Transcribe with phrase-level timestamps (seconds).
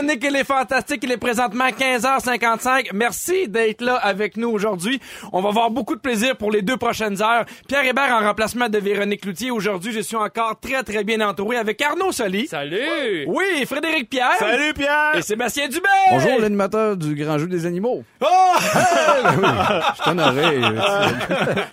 [0.00, 1.00] Véronique et les Fantastiques.
[1.04, 2.88] Il est présentement 15h55.
[2.94, 4.98] Merci d'être là avec nous aujourd'hui.
[5.32, 7.44] On va avoir beaucoup de plaisir pour les deux prochaines heures.
[7.68, 9.50] Pierre Hébert en remplacement de Véronique Loutier.
[9.50, 12.46] Aujourd'hui, je suis encore très, très bien entouré avec Arnaud Soli.
[12.46, 13.24] Salut!
[13.26, 14.36] Oui, Frédéric Pierre.
[14.38, 15.16] Salut Pierre!
[15.16, 15.88] Et Sébastien Dubé.
[16.10, 18.02] Bonjour, l'animateur du Grand Jeu des Animaux.
[18.22, 18.26] Oh!
[18.62, 20.60] Je suis honoré.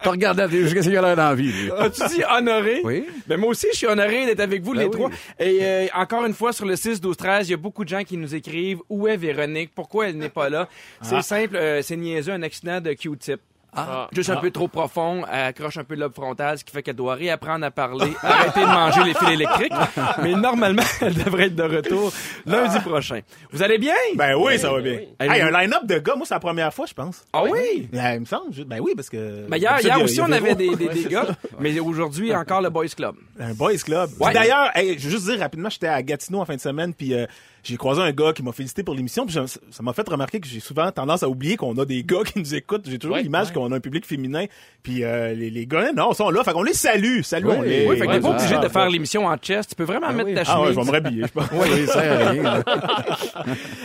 [0.04, 1.52] Tu regardé la télé jusqu'à ce qu'il a l'air d'envie.
[1.52, 1.72] lui.
[1.80, 2.82] As-tu dit honoré?
[2.84, 3.06] Oui.
[3.28, 4.92] Ben moi aussi, je suis honoré d'être avec vous Ben les oui.
[4.92, 5.10] trois.
[5.40, 7.90] Et euh, encore une fois, sur le 6, 12, 13, il y a beaucoup de
[7.90, 10.68] gens qui nous écrivent où est Véronique, pourquoi elle n'est pas là?
[11.02, 13.40] C'est simple, euh, c'est niaiseux, un accident de Q-tip.
[13.78, 14.08] Ah.
[14.12, 16.82] Juste un peu trop profond, elle accroche un peu le lobe frontal, ce qui fait
[16.84, 19.72] qu'elle doit réapprendre à parler, arrêter de manger les fils électriques.
[20.24, 22.12] Mais normalement, elle devrait être de retour
[22.46, 23.20] lundi prochain.
[23.52, 23.94] Vous allez bien?
[24.16, 24.98] Ben oui, ça va bien.
[25.00, 25.08] oui.
[25.20, 27.24] Hey, un line-up de gars, moi, c'est la première fois, je pense.
[27.34, 27.88] ah oui?
[27.92, 28.52] Ben, il me semble.
[28.54, 29.48] je- Ben oui, parce que.
[29.48, 31.04] Ben hier, hier il y a- aussi, il y a on avait des, des, des
[31.06, 31.28] gars,
[31.60, 33.16] mais aujourd'hui, encore le Boys Club.
[33.40, 34.10] Un boys club.
[34.20, 34.34] Ouais.
[34.34, 37.14] D'ailleurs, hey, je veux juste dire rapidement, j'étais à Gatineau en fin de semaine, puis
[37.14, 37.28] euh,
[37.64, 40.48] j'ai croisé un gars qui m'a félicité pour l'émission, puis ça m'a fait remarquer que
[40.48, 42.90] j'ai souvent tendance à oublier qu'on a des gars qui nous écoutent.
[42.90, 44.46] J'ai toujours Ouais, l'image qu'on a un public féminin,
[44.84, 47.88] puis euh, les, les gars, non, sont là, fait qu'on les salue, salut, on les.
[47.88, 49.70] Oui, fait que t'es pas obligé de faire l'émission en chest.
[49.70, 50.36] Tu peux vraiment mettre oui.
[50.36, 50.76] ta Ah ouais, chemise.
[50.76, 51.48] je vais me rhabiller, je pense.
[51.54, 52.64] Oui, ça rien.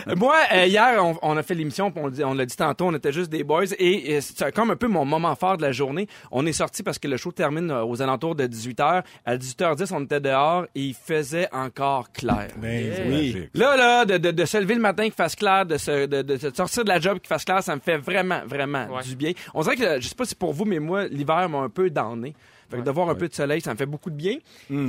[0.17, 2.93] Moi, euh, hier, on, on a fait l'émission, puis on, on l'a dit tantôt, on
[2.95, 6.07] était juste des boys, et c'est comme un peu mon moment fort de la journée.
[6.31, 9.03] On est sorti parce que le show termine euh, aux alentours de 18h.
[9.25, 12.47] À 18h10, on était dehors et il faisait encore clair.
[12.57, 13.49] Ben oui.
[13.53, 16.21] Là, là, de, de, de se lever le matin qu'il fasse clair, de, se, de,
[16.21, 19.03] de, de sortir de la job qu'il fasse clair, ça me fait vraiment, vraiment Ouais.
[19.03, 19.31] du bien.
[19.53, 21.89] On dirait que, je sais pas si pour vous, mais moi, l'hiver m'a un peu
[21.89, 22.33] donné.
[22.69, 24.37] Fait que de voir un peu de soleil, ça me fait beaucoup de bien.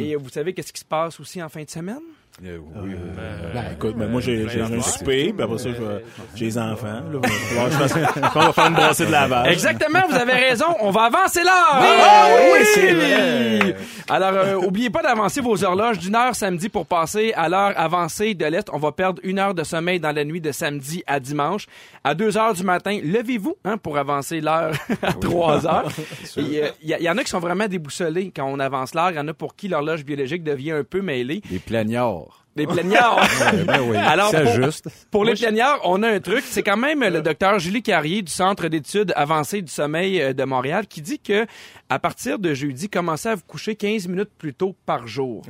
[0.01, 2.01] Et euh, vous savez qu'est-ce qui se passe aussi en fin de semaine?
[2.43, 5.69] Euh, oui, euh, Ben, écoute, ben, moi, j'ai j'ai un souper, puis après ça,
[6.35, 7.01] j'ai les enfants.
[7.13, 7.21] Là,
[8.35, 9.53] on va faire une brassée de lavage.
[9.53, 10.65] Exactement, vous avez raison.
[10.81, 11.53] On va avancer l'heure.
[11.71, 13.77] Ah oui, oui, c'est vrai.
[14.09, 18.35] Alors, euh, oubliez pas d'avancer vos horloges d'une heure samedi pour passer à l'heure avancée
[18.35, 18.69] de l'Est.
[18.73, 21.67] On va perdre une heure de sommeil dans la nuit de samedi à dimanche.
[22.03, 25.89] À 2 heures du matin, levez-vous hein, pour avancer l'heure à 3 heures.
[26.37, 29.11] Il y, y en a qui sont vraiment déboussolés quand on avance l'heure.
[29.13, 31.41] Il y en a pour qui l'horloge biologique devient un peu mêlée.
[31.49, 32.24] Des plaignards.
[32.25, 32.44] auch.
[32.57, 33.27] Des plaignards.
[33.67, 34.89] Ben oui, Alors, pour- juste.
[35.11, 36.45] Pour les plaignards, on a un truc.
[36.47, 40.45] C'est quand même le docteur Julie Carrier du Centre d'études avancées du sommeil euh, de
[40.45, 41.47] Montréal qui dit que
[41.91, 45.43] à partir de jeudi, commencez à vous coucher 15 minutes plus tôt par jour.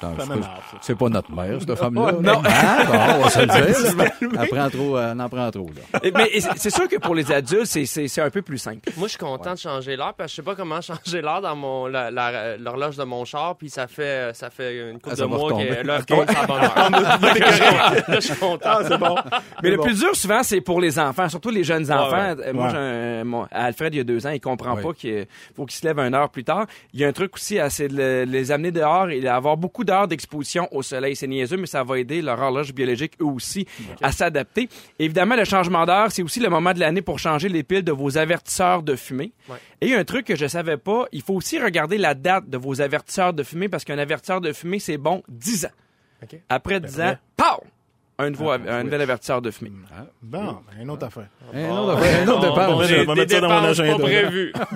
[0.00, 0.78] Attends, Ça c'est pas- ça.
[0.80, 2.12] C'est pas notre mère, cette femme-là.
[2.12, 2.40] non.
[2.46, 4.06] Ah, bon, on va se le dire.
[4.40, 6.00] Elle prend trop, elle en prend trop, là.
[6.02, 8.90] Et- Mais c'est- sûr que pour les adultes, c'est- un peu plus simple.
[8.96, 11.42] Moi, je suis content de changer l'heure parce que je sais pas comment changer l'heure
[11.42, 15.22] dans mon l'horloge de mon char, puis ça fait ça fait une couple Ah, ça
[15.24, 17.80] de mois que Fait que je suis content.
[18.08, 18.60] Là, je suis content.
[18.64, 19.14] Ah, c'est bon.
[19.62, 22.10] Mais le plus dur, souvent, c'est pour les enfants, surtout les jeunes enfants.
[22.34, 22.46] ouais.
[22.46, 23.24] Euh, Moi, Ouais.
[23.24, 25.26] mon- Alfred, il y a deux ans, il comprend pas qu'il
[25.56, 26.66] faut qu'il se lève une heure plus tard.
[26.92, 29.56] Il y a un truc aussi, à- c'est de le- les amener dehors et avoir
[29.56, 31.16] beaucoup d'heures d'exposition au soleil.
[31.16, 33.66] C'est niaiseux, mais ça va aider leur horloge biologique, eux aussi,
[34.02, 34.68] à s'adapter.
[34.98, 37.92] Évidemment, le changement d'heure, c'est aussi le moment de l'année pour changer les piles de
[37.92, 39.32] vos avertisseurs de fumée.
[39.82, 42.14] Et il y a un truc que je savais pas, il faut aussi regarder la
[42.14, 45.59] date de vos avertisseurs de fumée parce qu'un avertisseur de fumée, c'est bon 10
[46.22, 46.26] ans.
[46.32, 46.40] OK.
[46.48, 47.64] Après 10 ans, pow!
[48.22, 49.70] Un, nouveau, un nouvel avertisseur de fumée.
[50.20, 51.28] Bon, ben, une autre affaire.
[51.54, 53.96] Un autre, un autre bon, Des, je vais des mettre ça dans mon dépenses agenda.
[53.96, 54.52] pas prévues.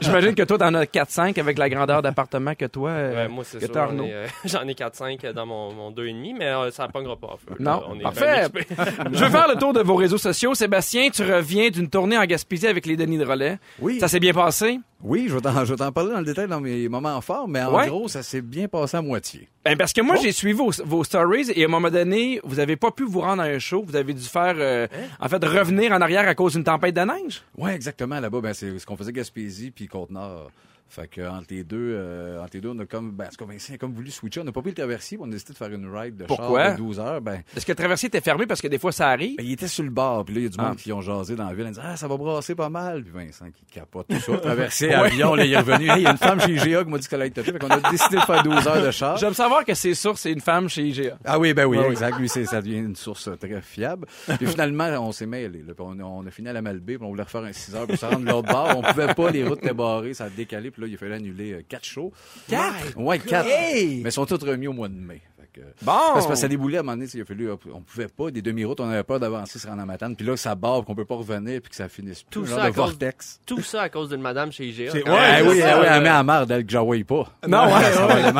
[0.00, 3.44] J'imagine que toi, t'en as 4-5 avec la grandeur d'appartement que toi, euh, Ouais, moi,
[3.44, 3.68] c'est ça.
[3.68, 4.04] t'as, J'en Arnaud.
[4.06, 7.36] ai, euh, j'en ai 4-5 dans mon, mon 2,5, mais euh, ça ne pognera pas
[7.46, 7.54] feu.
[7.60, 8.46] Non, On est parfait.
[9.12, 10.54] Je veux faire le tour de vos réseaux sociaux.
[10.54, 13.58] Sébastien, tu reviens d'une tournée en Gaspésie avec les Denis de Relais.
[13.80, 14.00] Oui.
[14.00, 14.80] Ça s'est bien passé?
[15.08, 15.40] Oui, je vais
[15.76, 17.86] t'en parler dans le détail dans mes moments forts, mais en Ouais.
[17.86, 19.48] gros, ça s'est bien passé à moitié.
[19.64, 22.58] Ben parce que moi, j'ai suivi vos, vos stories et à un moment donné, vous
[22.58, 23.84] avez pas pu vous rendre à un show.
[23.86, 24.88] Vous avez dû faire, euh,
[25.20, 27.42] en fait, revenir en arrière à cause d'une tempête de neige.
[27.56, 28.18] Ouais, exactement.
[28.18, 30.50] Là-bas, ben, c'est ce qu'on faisait Gaspésie puis Côte-Nord.
[30.88, 33.74] Fait que entre les deux, euh, entre les deux, on a comme, ben, cas, Vincent
[33.74, 34.40] a comme voulu switcher.
[34.40, 36.62] On n'a pas pris le traversier, on a décidé de faire une ride de Pourquoi?
[36.64, 37.20] char de 12 heures.
[37.20, 39.36] Ben, Est-ce que le traversier était fermé parce que des fois ça arrive?
[39.36, 40.80] ben, il était sur le bord, puis là, il y a du monde Ah.
[40.80, 41.64] qui ont jasé dans la ville.
[41.66, 43.02] Ils disent, ah, ça va brasser pas mal.
[43.02, 44.36] Puis Vincent qui capote tout ça.
[44.38, 45.88] Traversé avion, là, il est revenu.
[45.90, 47.42] Hey, il y a une femme chez IGA qui m'a dit que ça allait être.
[47.42, 49.16] Fait qu'on a décidé de faire 12 heures de char.
[49.16, 51.18] J'aime savoir que c'est sûr, c'est une femme chez IGA.
[51.24, 52.18] Ah oui, ben oui, exact.
[52.18, 54.06] Lui, ça devient une source très fiable.
[54.38, 55.62] Puis finalement, on s'est mêlé.
[55.66, 57.52] Là, puis on, a- on a fini à la Malbaie, puis on voulait refaire un
[57.52, 58.72] 6 heures pour se rendre l'autre bord.
[58.76, 60.70] On pouvait pas, les routes étaient barrées, ça a décalé.
[60.76, 62.12] Puis là, il a fallu annuler euh, quatre shows.
[62.48, 62.98] Quatre?
[62.98, 63.48] Ouais, quatre.
[63.48, 64.02] Hey!
[64.02, 65.22] Mais ils sont tous remis au mois de mai.
[65.56, 65.62] Que...
[65.82, 65.92] Bon!
[66.12, 68.42] Parce que ça déboulait à un moment donné, il a fallu, on pouvait pas, des
[68.42, 71.06] demi-routes, on avait peur d'avancer, se rendre à Matane, puis là, ça barre, qu'on peut
[71.06, 72.30] pas revenir, puis que ça finisse plus.
[72.30, 73.40] Tout un ça genre à de cause- vortex.
[73.46, 74.90] Tout ça à cause d'une madame chez IGA.
[74.92, 77.32] Quand ouais, Ah oui, ah ça, oui, elle met à marre d'elle que j'envoie pas.
[77.48, 78.32] Non, ouais, ouais.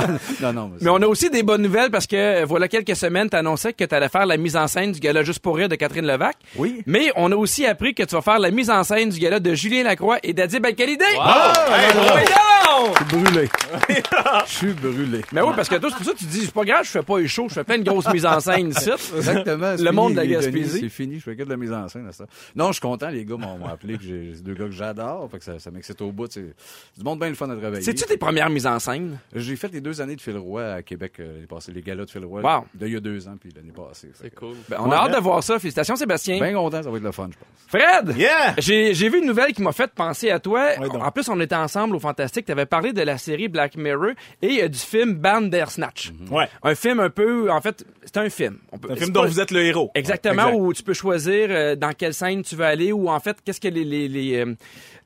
[0.43, 3.31] Non, non, Mais on a aussi des bonnes nouvelles parce que euh, voilà quelques semaines,
[3.31, 5.69] tu annonçais que tu allais faire la mise en scène du gala Juste pour rire
[5.71, 6.37] de Catherine Levac.
[6.57, 6.83] Oui.
[6.87, 9.41] Mais on a aussi appris que tu vas faire la mise en scène du gala
[9.41, 11.05] de Julien Lacroix et d'Adib Al-Khalidé.
[11.19, 12.27] Ah, Hey,
[12.67, 13.49] Je suis brûlé.
[14.47, 15.21] Je suis brûlé.
[15.33, 16.91] Mais oui, parce que toi, c'est pour ça que tu dis, c'est pas grave, je
[16.91, 18.91] fais pas les shows, je fais plein de grosses mises en scène ici.
[19.17, 19.75] Exactement.
[19.79, 20.81] Le monde de la Gaspésie.
[20.81, 22.27] C'est fini, je fais que de la mise en scène à ça.
[22.55, 25.29] Non, je suis content, les gars m'ont appelé, que j'ai c'est deux gars que j'adore,
[25.31, 26.27] fait que ça, ça m'excite au bout.
[26.31, 26.55] C'est
[26.95, 27.83] c'est du monde bien le fun à travailler.
[27.83, 29.19] C'est-tu tes premières mises en scène?
[29.35, 32.05] J'ai fait les deux années de Phil Roy à Québec euh, l'année passée, les galas
[32.05, 32.41] de Phil Roy.
[32.43, 32.65] Wow.
[32.75, 34.11] De il y a deux ans, puis l'année passée.
[34.15, 34.55] C'est cool.
[34.69, 35.59] Ben, on a hâte de voir ça.
[35.59, 36.39] Félicitations, Sébastien.
[36.39, 37.49] Bien content, ça va être le fun, je pense.
[37.67, 38.17] Fred!
[38.17, 38.55] Yeah!
[38.59, 40.71] J'ai vu une nouvelle qui m'a fait penser à toi.
[40.79, 42.47] Ouais, en plus, on était ensemble au Fantastique.
[42.56, 46.11] Tu avais parlé de la série Black Mirror et euh, du film Bandersnatch.
[46.31, 46.49] Ouais.
[46.62, 47.50] Un film un peu...
[47.50, 48.56] En fait, c'est un film.
[48.73, 49.91] On peut- Un film pas- dont vous êtes le héros.
[49.94, 50.58] Exactement, exact.
[50.58, 53.61] où tu peux choisir euh, dans quelle scène tu veux aller ou en fait, qu'est-ce
[53.61, 54.55] que les, les, les, euh,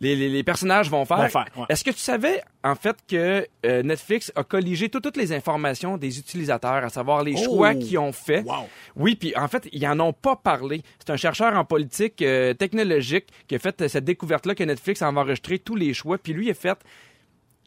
[0.01, 1.17] les, personnages vont faire.
[1.17, 1.65] Vont faire, ouais.
[1.71, 5.97] Est-ce que tu savais, en fait, que euh, Netflix a colligé tout- toutes les informations
[5.97, 7.79] des utilisateurs, à savoir les choix Oh!
[7.81, 8.43] qu'ils ont fait?
[8.47, 8.69] Wow.
[8.95, 10.83] Oui, puis en fait, ils en ont pas parlé.
[11.01, 15.09] C'est un chercheur en politique euh, technologique qui a fait cette découverte-là que Netflix a
[15.11, 16.79] enregistré tous les choix, puis lui il a fait...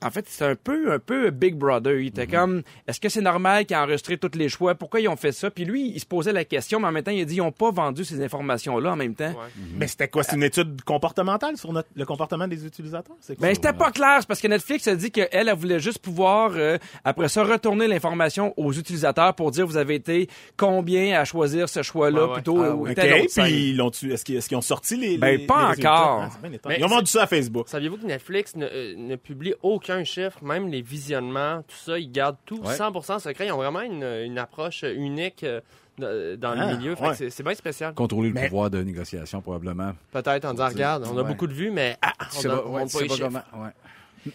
[0.06, 2.00] En fait, c'est un peu, un peu Big Brother.
[2.00, 4.76] Il était comme, est-ce que c'est normal qu'ils aient enregistré tous les choix?
[4.76, 5.50] Pourquoi ils ont fait ça?
[5.50, 7.40] Puis lui, il se posait la question, mais en même temps, il a dit, ils
[7.40, 9.30] n'ont pas vendu ces informations-là en même temps.
[9.30, 9.64] Ouais.
[9.78, 10.24] Mais c'était quoi?
[10.24, 13.16] C'est une étude comportementale sur notre- le comportement des utilisateurs?
[13.22, 13.48] C'est quoi?
[13.48, 16.78] Ben, c'était pas clair, parce que Netflix a dit qu'elle, elle voulait juste pouvoir, euh,
[17.04, 20.28] après ça, retourner l'information aux utilisateurs pour dire, vous avez été
[20.58, 22.34] combien à choisir ce choix-là Ouais, ouais.
[22.36, 26.24] plutôt Ah, puis est-ce qu'ils ont sorti les, Ben, les- pas les encore.
[26.24, 26.48] Ah.
[26.66, 27.68] Mais Ils ont vendu ça à Facebook.
[27.70, 32.12] Saviez-vous que Netflix ne, euh, ne publie aucun chiffre, même les visionnements, tout ça, ils
[32.12, 32.76] gardent tout Ouais.
[32.76, 33.48] 100% secret.
[33.48, 36.96] Ils ont vraiment une, une approche unique euh, dans Ah, le milieu.
[36.96, 37.14] Que ouais.
[37.14, 37.94] c'est- c'est bien spécial.
[37.94, 39.92] Contrôler le Mais- pouvoir de négociation, probablement.
[40.12, 41.28] Peut-être en disant, regarde, on a Ouais.
[41.28, 43.42] beaucoup de vues, mais ah, on donne- pas- ouais, pas comment.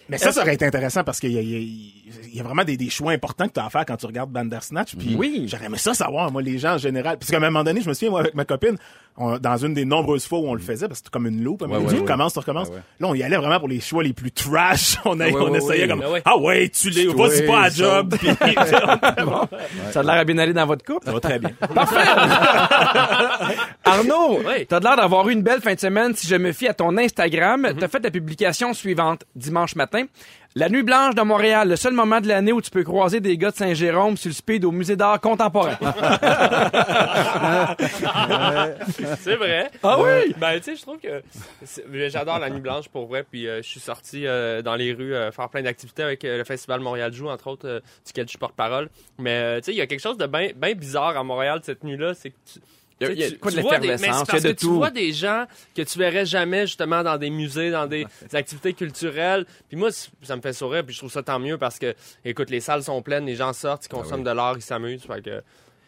[0.09, 1.43] Mais ça, ça aurait été intéressant parce qu'il y, y a-
[2.31, 4.07] il y a vraiment des, des choix importants que tu as à faire quand tu
[4.07, 4.97] regardes Bandersnatch.
[4.97, 5.47] Puis Oui.
[5.51, 7.19] j'aurais aimé ça savoir, moi, les gens en général.
[7.19, 8.77] Parce qu'à un moment donné, je me souviens, moi, avec ma copine,
[9.17, 11.43] on- dans une des nombreuses fois où on le faisait, parce que c'était comme une
[11.43, 12.01] loupe, Ouais, ouais, tu ouais.
[12.01, 12.69] recommences, tu recommences.
[12.69, 12.83] Ouais, ouais.
[13.01, 14.97] Là, on y allait vraiment pour les choix les plus trash.
[15.05, 15.89] On, a- Ouais, on ouais, essayait ouais.
[15.89, 18.15] comme, ah ouais, tu l'es, vas-y pas à job.
[18.21, 18.29] Puis,
[19.93, 21.07] Ça a l'air à bien aller dans votre couple.
[21.07, 21.51] ça va très bien.
[23.85, 24.67] Arnaud, Oui.
[24.69, 26.97] t'as l'air d'avoir eu une belle fin de semaine si je me fie à ton
[26.97, 27.69] Instagram.
[27.79, 30.05] T'as fait la publication suivante dimanche matin.
[30.55, 33.37] La nuit blanche de Montréal, le seul moment de l'année où tu peux croiser des
[33.37, 35.77] gars de Saint-Jérôme sur le speed au musée d'art contemporain.
[39.21, 39.71] C'est vrai.
[39.83, 40.35] Ah oui?
[40.39, 41.23] Ben, tu sais, je trouve que
[42.09, 43.25] j'adore la nuit blanche pour vrai.
[43.31, 46.39] Puis euh, je suis sorti euh, dans les rues euh, faire plein d'activités avec euh,
[46.39, 48.89] le Festival Montréal Joue, entre autres, euh, duquel je suis porte-parole.
[49.19, 51.61] Mais euh, tu sais, il y a quelque chose de bien ben bizarre à Montréal
[51.63, 52.15] cette nuit-là.
[52.15, 52.61] C'est que tu.
[53.01, 54.51] Il y a- tu quoi de vois des- mais l'effervescence, c'est parce il y a
[54.51, 54.75] de que tu tout.
[54.75, 58.73] vois des gens que tu verrais jamais justement dans des musées, dans des, des activités
[58.75, 59.47] culturelles.
[59.69, 59.91] Puis moi,
[60.23, 62.83] ça me fait sourire, puis je trouve ça tant mieux parce que, écoute, les salles
[62.83, 65.03] sont pleines, les gens sortent, ils consomment de l'art, ils s'amusent.
[65.05, 65.43] Fait que,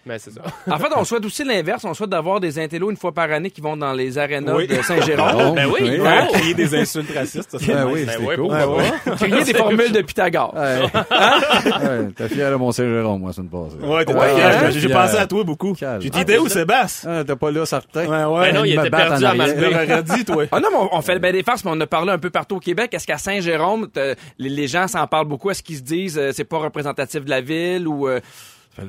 [0.06, 0.40] mais c'est ça.
[0.70, 1.84] En fait, on souhaite aussi l'inverse.
[1.84, 4.66] On souhaite d'avoir des intellos une fois par année qui vont dans les arénas Oui.
[4.66, 5.54] de Saint-Jérôme.
[5.54, 6.00] Ben oui, oui.
[6.00, 8.46] Ouais, crier des insultes racistes, ça, c'est Ben oui, Ben ouais, cool.
[8.46, 9.16] Ouais, ouais.
[9.16, 10.54] Crier des formules de Pythagore.
[10.54, 10.82] Ouais.
[10.84, 13.72] Ouais, T'es fier de mon Saint-Jérôme, moi, ça me passe.
[13.82, 14.70] Ouais, t'es Ouais, hein?
[14.70, 15.72] J'ai- pensé à toi beaucoup.
[15.74, 16.00] Calme.
[16.00, 17.10] J'ai dit, Ah, t'es où, Sébastien?
[17.20, 18.06] Ah, t'es pas là, certain.
[18.06, 18.52] Ouais, ouais.
[18.52, 20.44] Ben non, il était perdu à dit, toi.
[20.52, 22.30] Ah non, mais on, fait le bain des farces, mais on a parlé un peu
[22.30, 22.92] partout au Québec.
[22.94, 25.50] Est-ce qu'à Saint-Jérôme, t'as- les, les gens s'en parlent beaucoup?
[25.50, 28.20] Est-ce qu'ils se disent euh, c'est pas représentatif de la ville ou euh,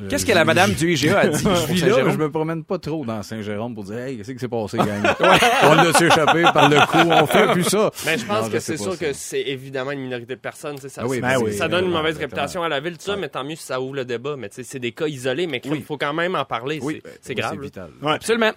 [0.10, 1.44] qu'est-ce que la madame du IGA a dit?
[1.70, 4.40] Je suis là, je me promène pas trop dans Saint-Jérôme pour dire Hey, qu'est-ce qui
[4.40, 4.88] s'est passé, gang?
[5.64, 7.92] on l'a échappé par le cou, on fait plus ça.
[8.06, 9.06] Mais je pense Non, que c'est sûr ça.
[9.06, 10.76] que c'est évidemment une minorité de personnes.
[10.76, 12.42] tu sais, Ça, Ah oui, ben oui, ça ben donne une mauvaise exactement.
[12.42, 14.36] réputation à la ville, tout ça, mais tant mieux si ça ouvre le débat.
[14.38, 15.84] Mais tu sais, c'est des cas isolés, mais il Oui.
[15.88, 16.80] faut quand même en parler.
[16.82, 17.60] Oui, c'est- c'est grave.
[17.62, 17.90] vital.
[18.02, 18.14] Ouais.
[18.14, 18.52] Absolument.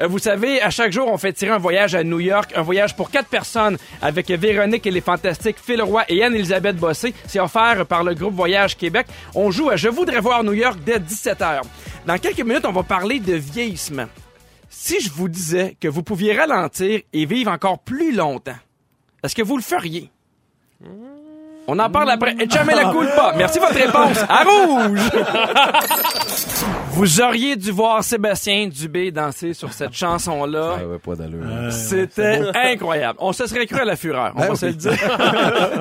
[0.00, 2.62] Euh, vous savez, à chaque jour, on fait tirer un voyage à New York, un
[2.62, 7.14] voyage pour quatre personnes avec Véronique et les fantastiques Phil Roy et Anne-Elisabeth Bossé.
[7.26, 9.06] C'est offert par le groupe Voyage Québec.
[9.34, 11.62] On joue à Je voudrais voir New York dès 17h.
[12.06, 14.06] Dans quelques minutes, on va parler de vieillissement.
[14.70, 18.56] Si je vous disais que vous pouviez ralentir et vivre encore plus longtemps,
[19.22, 20.10] est-ce que vous le feriez?
[21.66, 22.34] On en parle après.
[22.40, 23.34] Et jamais la coule pas.
[23.36, 24.18] Merci de votre réponse.
[24.28, 25.00] À rouge!
[26.98, 30.78] Vous auriez dû voir Sébastien Dubé danser sur cette chanson-là.
[30.80, 31.44] Ah ouais, pas d'allure.
[31.46, 33.16] Euh, C'était incroyable.
[33.22, 34.58] On se serait cru à la fureur, on Ben va oui.
[34.58, 34.92] se le dire.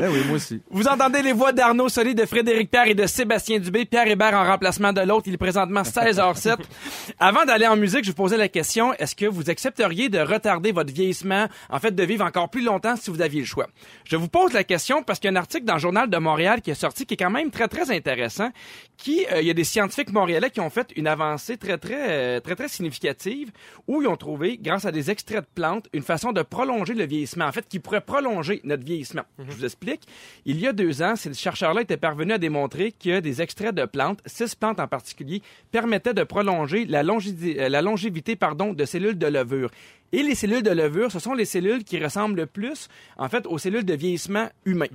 [0.03, 0.61] Eh oui, moi aussi.
[0.69, 3.85] Vous entendez les voix d'Arnaud Soli, de Frédéric Pierre et de Sébastien Dubé.
[3.85, 5.23] Pierre Hébert en remplacement de l'autre.
[5.25, 6.57] Il est présentement 16h07.
[7.19, 10.71] Avant d'aller en musique, je vous posais la question, est-ce que vous accepteriez de retarder
[10.71, 13.65] votre vieillissement, en fait, de vivre encore plus longtemps si vous aviez le choix?
[14.05, 16.17] Je vous pose la question parce qu'il y a un article dans le Journal de
[16.19, 18.51] Montréal qui est sorti qui est quand même très, très intéressant,
[18.97, 22.09] qui, euh, il y a des scientifiques montréalais qui ont fait une avancée très, très,
[22.09, 23.51] euh, très, très significative
[23.87, 27.05] où ils ont trouvé, grâce à des extraits de plantes, une façon de prolonger le
[27.05, 29.23] vieillissement, en fait, qui pourrait prolonger notre vieillissement.
[29.39, 30.01] Je vous explique.
[30.45, 33.85] Il y a deux ans, ces chercheurs-là étaient parvenus à démontrer que des extraits de
[33.85, 39.17] plantes, six plantes en particulier, permettaient de prolonger la, euh, la longévité pardon, de cellules
[39.17, 39.71] de levure.
[40.13, 42.87] Et les cellules de levure, ce sont les cellules qui ressemblent le plus,
[43.17, 44.87] en fait, aux cellules de vieillissement humain.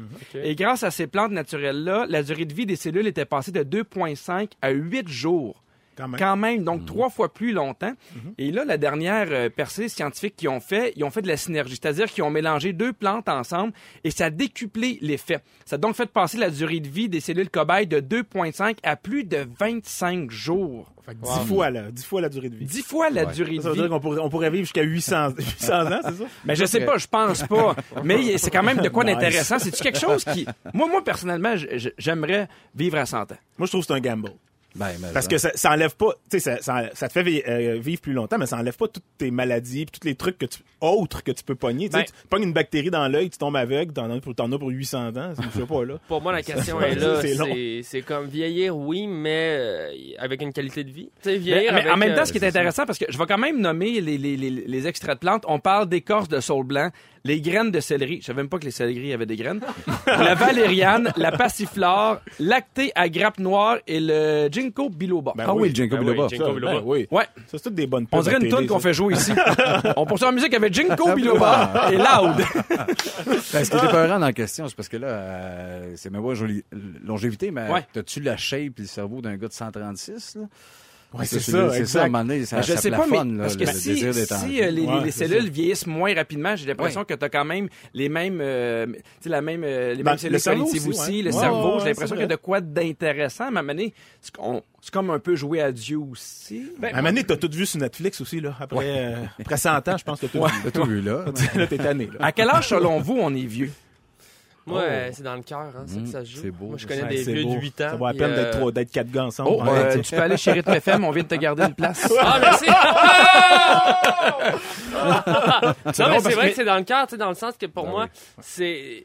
[0.43, 3.63] Et grâce à ces plantes naturelles-là, la durée de vie des cellules était passée de
[3.63, 5.63] 2,5 à 8 jours.
[5.97, 6.19] Quand même.
[6.19, 7.93] Quand même, donc trois fois plus longtemps.
[8.39, 11.37] Et là, la dernière euh, percée scientifique qu'ils ont fait, ils ont fait de la
[11.37, 13.73] synergie, c'est-à-dire qu'ils ont mélangé deux plantes ensemble
[14.05, 15.41] et ça a décuplé l'effet.
[15.67, 18.97] Ça a donc fait passer la durée de vie des cellules cobayes de 2,5 à
[18.97, 20.89] plus de 25 jours.
[21.05, 22.65] Fait que dix fois, là, dix fois la durée de vie.
[22.65, 23.33] 10 fois la Ouais.
[23.33, 23.81] durée Ça de veut vie.
[23.81, 26.25] dire qu'on pourrait, on pourrait vivre jusqu'à 800, 800 ans, c'est ça?
[26.45, 27.75] Mais je sais pas, je pense pas.
[28.05, 29.15] Mais c'est quand même de quoi Nice.
[29.15, 29.59] d'intéressant.
[29.59, 30.47] C'est-tu quelque chose qui...
[30.73, 31.55] Moi, moi personnellement,
[31.99, 33.37] j'aimerais vivre à 100 ans.
[33.59, 34.31] Moi, je trouve que c'est un gamble.
[34.75, 37.43] Ben, Parce que ça, ça enlève pas, tu sais, ça, ça, ça te fait vi-
[37.47, 40.39] euh, vivre plus longtemps, mais ça enlève pas toutes tes maladies, puis tous les trucs
[40.39, 41.89] que tu, autres que tu peux pogner.
[41.89, 44.69] Ben- tu pognes une bactérie dans l'œil, tu tombes aveugle, t'en as pour, as pour
[44.71, 45.95] 800 ans, je sais pas, là.
[46.09, 47.21] Pour moi, la question est là.
[47.83, 51.11] c'est comme vieillir, oui, mais euh, avec une qualité de vie.
[51.23, 52.99] Tu sais, Mais, vieillir mais avec, en même temps, euh, ce qui est intéressant, parce
[52.99, 55.45] que je vais quand même nommer les, les, les, les extraits de plantes.
[55.49, 56.91] On parle d'écorce de saule blanc,
[57.25, 58.19] les graines de céleri.
[58.21, 59.61] Je savais même pas que les céleri avaient des graines.
[60.07, 65.33] la valériane, la passiflore, lacté à grappe noire et le ginkgo biloba.
[65.37, 65.69] Ben Ah oui, oui.
[65.71, 66.29] le Ginkgo Ben oui, biloba.
[66.29, 66.73] Ginkgo Ça, biloba.
[66.75, 67.07] ben oui.
[67.11, 67.25] Ouais.
[67.47, 69.33] Ça, c'est toutes des bonnes On dirait une tune qu'on fait jouer ici.
[69.97, 72.45] On poursuit en musique avec Ginkgo biloba et loud.
[73.53, 76.23] Ben, ce qui est épeurant dans la question, c'est parce que là, euh, c'est même
[76.25, 76.65] pas joli,
[77.05, 77.85] longévité, mais Ouais.
[77.93, 80.43] t'as-tu la shape et le cerveau d'un gars de 136, là?
[81.19, 83.07] Parce c'est ça, C'est ça, à un moment donné, ça, Mais je ça sais pas,
[83.07, 85.27] mais là, parce que le, si, le désir d'être si euh, les, Ouais, les c'est
[85.29, 85.51] cellules ça.
[85.51, 89.29] vieillissent moins rapidement, j'ai l'impression que tu as quand même les mêmes, euh, tu sais,
[89.29, 91.23] la même, euh, les Ben, mêmes cellules le cerveau cognitives aussi, aussi, ouais.
[91.23, 91.73] le Ouais, cerveau.
[91.75, 93.51] ouais, j'ai l'impression qu'il y a de quoi d'intéressant.
[93.51, 96.65] Mais à un moment donné, c'est comme un peu jouer à Dieu aussi.
[96.83, 98.57] À un moment donné, t'as tout vu sur Netflix aussi, là.
[98.61, 100.53] Après, euh, après 100 ans, je pense que t'as tout vu.
[100.65, 101.25] T'as tout vu, là.
[101.57, 102.09] là, t'es tanné.
[102.21, 103.71] À quel âge, selon vous, on est vieux?
[104.65, 106.41] Moi, euh, c'est dans le cœur, hein, c'est Mm, que ça se joue.
[106.43, 106.95] c'est beau, Moi, je ça.
[106.95, 107.55] connais des vieux beau.
[107.57, 107.91] de 8 ans.
[107.91, 109.51] Ça vaut la peine euh, d'être quatre gars ensemble.
[109.53, 109.71] Oh, Ouais.
[109.97, 112.09] euh, tu peux aller chez Rythme FM, on vient de te garder une place.
[112.21, 112.67] Ah, merci!
[115.03, 117.67] non, mais c'est vrai que- c'est dans le cœur, tu sais, dans le sens que
[117.67, 118.21] pour Ah moi, oui.
[118.41, 119.05] c'est.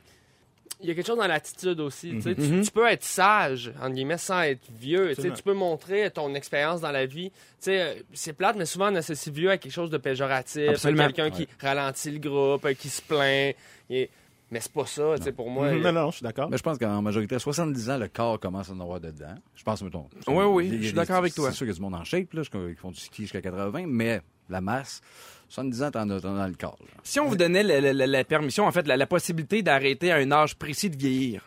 [0.79, 2.09] Il y a quelque chose dans l'attitude aussi.
[2.21, 2.61] tu Mhm.
[2.63, 5.13] tu, peux être sage, entre guillemets, sans être vieux.
[5.19, 7.31] Tu peux montrer ton expérience dans la vie.
[7.67, 10.69] Euh, c'est plate, mais souvent on associe vieux à quelque chose de péjoratif.
[10.69, 11.05] Absolument.
[11.05, 13.55] Quelqu'un qui ralentit le groupe, euh, qui se plaint.
[13.89, 14.07] Et-
[14.49, 15.73] Mais c'est pas ça, tu sais, pour moi.
[15.73, 16.49] Non, non, je suis d'accord.
[16.49, 19.35] Mais je pense qu'en majorité, à 70 ans, le corps commence à en avoir dedans.
[19.55, 20.07] Je pense, mettons.
[20.27, 21.49] Oui, oui, je suis d'accord avec toi.
[21.51, 23.41] C'est sûr qu'il y a du monde en shape, là, qui font du ski jusqu'à
[23.41, 25.01] 80, mais la masse,
[25.49, 26.77] 70 ans, t'en as, dans le corps.
[26.79, 26.87] là.
[27.03, 30.13] Si on vous donnait la, la- la- la permission, en fait, la, la possibilité d'arrêter
[30.13, 31.43] à un âge précis de vieillir,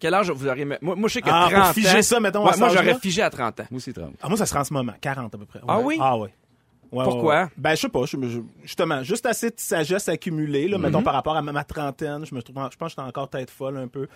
[0.00, 0.64] quel âge vous auriez...
[0.64, 2.02] Moi, moi je sais que Ah, 30 pour figer ans...
[2.02, 3.64] ça, mettons, Ouais, à moi, j'aurais figé à 30 ans.
[3.70, 4.14] Moi aussi, 30.
[4.20, 5.60] Ah, moi, ça sera en ce moment, 40 à peu près.
[5.68, 5.98] Ah oui?
[6.00, 6.30] Ah oui.
[6.90, 7.34] Ouais, Pourquoi?
[7.34, 7.48] ouais, ouais.
[7.56, 8.04] Ben, je sais pas.
[8.06, 10.84] je- je- justement, juste assez de sagesse accumulée, là, Mhm.
[10.84, 12.24] mettons, par rapport à ma, ma trentaine.
[12.24, 14.08] Je me trouve, je pense que j'étais encore tête folle un peu.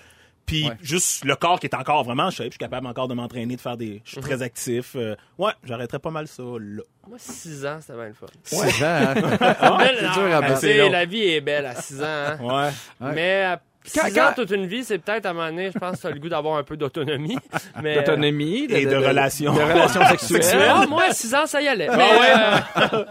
[0.44, 0.76] Puis, Ouais.
[0.82, 2.46] juste le corps qui est encore vraiment en shape.
[2.46, 4.02] Je suis capable encore de m'entraîner, de faire des.
[4.04, 4.24] Je suis Mhm.
[4.26, 4.96] très actif.
[4.96, 6.82] euh, ouais, j'arrêterais pas mal ça, là.
[7.08, 8.26] Moi, 6 ans, c'était bien le fun.
[8.42, 9.14] 6 ans, hein?
[9.14, 10.90] Belle- c'est dur à Ah, long.
[10.90, 12.06] la vie est belle à 6 ans.
[12.06, 12.38] hein.
[12.40, 13.06] Ouais.
[13.06, 13.12] Ouais.
[13.14, 15.70] Mais à 6 Quand- ans, quand- toute une vie, c'est peut-être à un moment donné,
[15.72, 17.38] je pense que tu as le goût d'avoir un peu d'autonomie.
[17.82, 19.52] Mais, D'autonomie, Et de relations.
[19.52, 20.68] De relations sexuelles.
[20.68, 21.88] Ah, moi, à 6 ans, ça y allait.
[21.88, 22.10] Mais,
[22.92, 23.04] euh,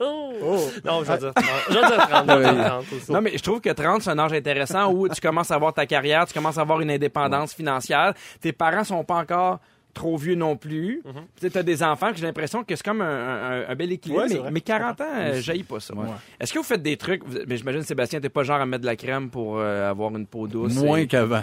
[0.00, 0.60] oh.
[0.84, 1.44] Non, je vais dire 30.
[1.68, 2.30] Je vais dire 30.
[2.30, 3.12] je vais dire 30 aussi.
[3.12, 5.72] Non, mais je trouve que 30, c'est un âge intéressant où tu commences à avoir
[5.72, 8.14] ta carrière, tu commences à avoir une indépendance financière.
[8.40, 9.60] Tes parents sont pas encore
[9.94, 11.02] trop vieux non plus.
[11.40, 14.22] Tu as des enfants que j'ai l'impression que c'est comme un, un- un bel équilibre.
[14.22, 15.94] Ouais, mais, mais 40 ans, euh, jaillit pas ça.
[16.40, 17.24] Est-ce que vous faites des trucs...
[17.24, 20.14] vous- Mais j'imagine, Sébastien, t'es pas genre à mettre de la crème pour euh, avoir
[20.16, 20.74] une peau douce.
[20.74, 21.42] Moins et- qu'avant.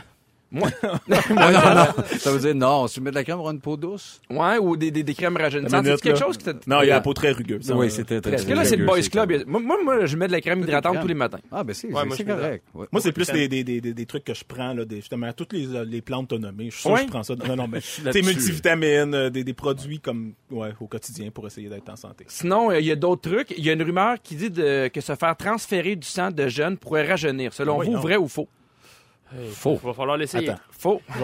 [0.52, 0.70] Moins.
[0.84, 2.04] non, non, non.
[2.20, 4.20] Ça veut dire, non, si tu mets de la crème pour une peau douce?
[4.30, 5.86] Ouais, ou des, des, des crèmes rajeunissantes.
[5.86, 6.26] C'est quelque là.
[6.26, 6.50] chose qui te...
[6.70, 7.72] Non, il y a la peau très rugueuse.
[7.72, 9.44] oui, euh, c'était très Est-ce que là, c'est le rugueux, Boys Club?
[9.48, 11.40] Moi, moi, moi, je mets de la crème hydratante tous les matins.
[11.52, 12.66] Ah, ben c'est moi, correct.
[12.74, 12.88] Ouais.
[12.92, 15.32] Moi, c'est plus des, des, des, des, des trucs que je prends, là, des, justement,
[15.32, 16.66] toutes les, euh, les plantes nommées.
[16.66, 17.00] Je suis sûr Ouais.
[17.00, 17.36] que je prends ça.
[17.36, 18.22] Non, non, mais là-dessus.
[18.26, 22.26] multivitamines, euh, des, des produits comme, ouais, au quotidien pour essayer d'être en santé.
[22.28, 23.52] Sinon, euh, il y a d'autres trucs.
[23.58, 26.48] Il y a une rumeur qui dit de, que se faire transférer du sang de
[26.50, 27.54] jeunes pourrait rajeunir.
[27.54, 28.50] Selon Oui, vous, vrai ou faux?
[29.54, 29.80] Faux.
[29.82, 30.50] Il va falloir l'essayer.
[30.50, 30.60] Attends.
[30.78, 31.02] Faux.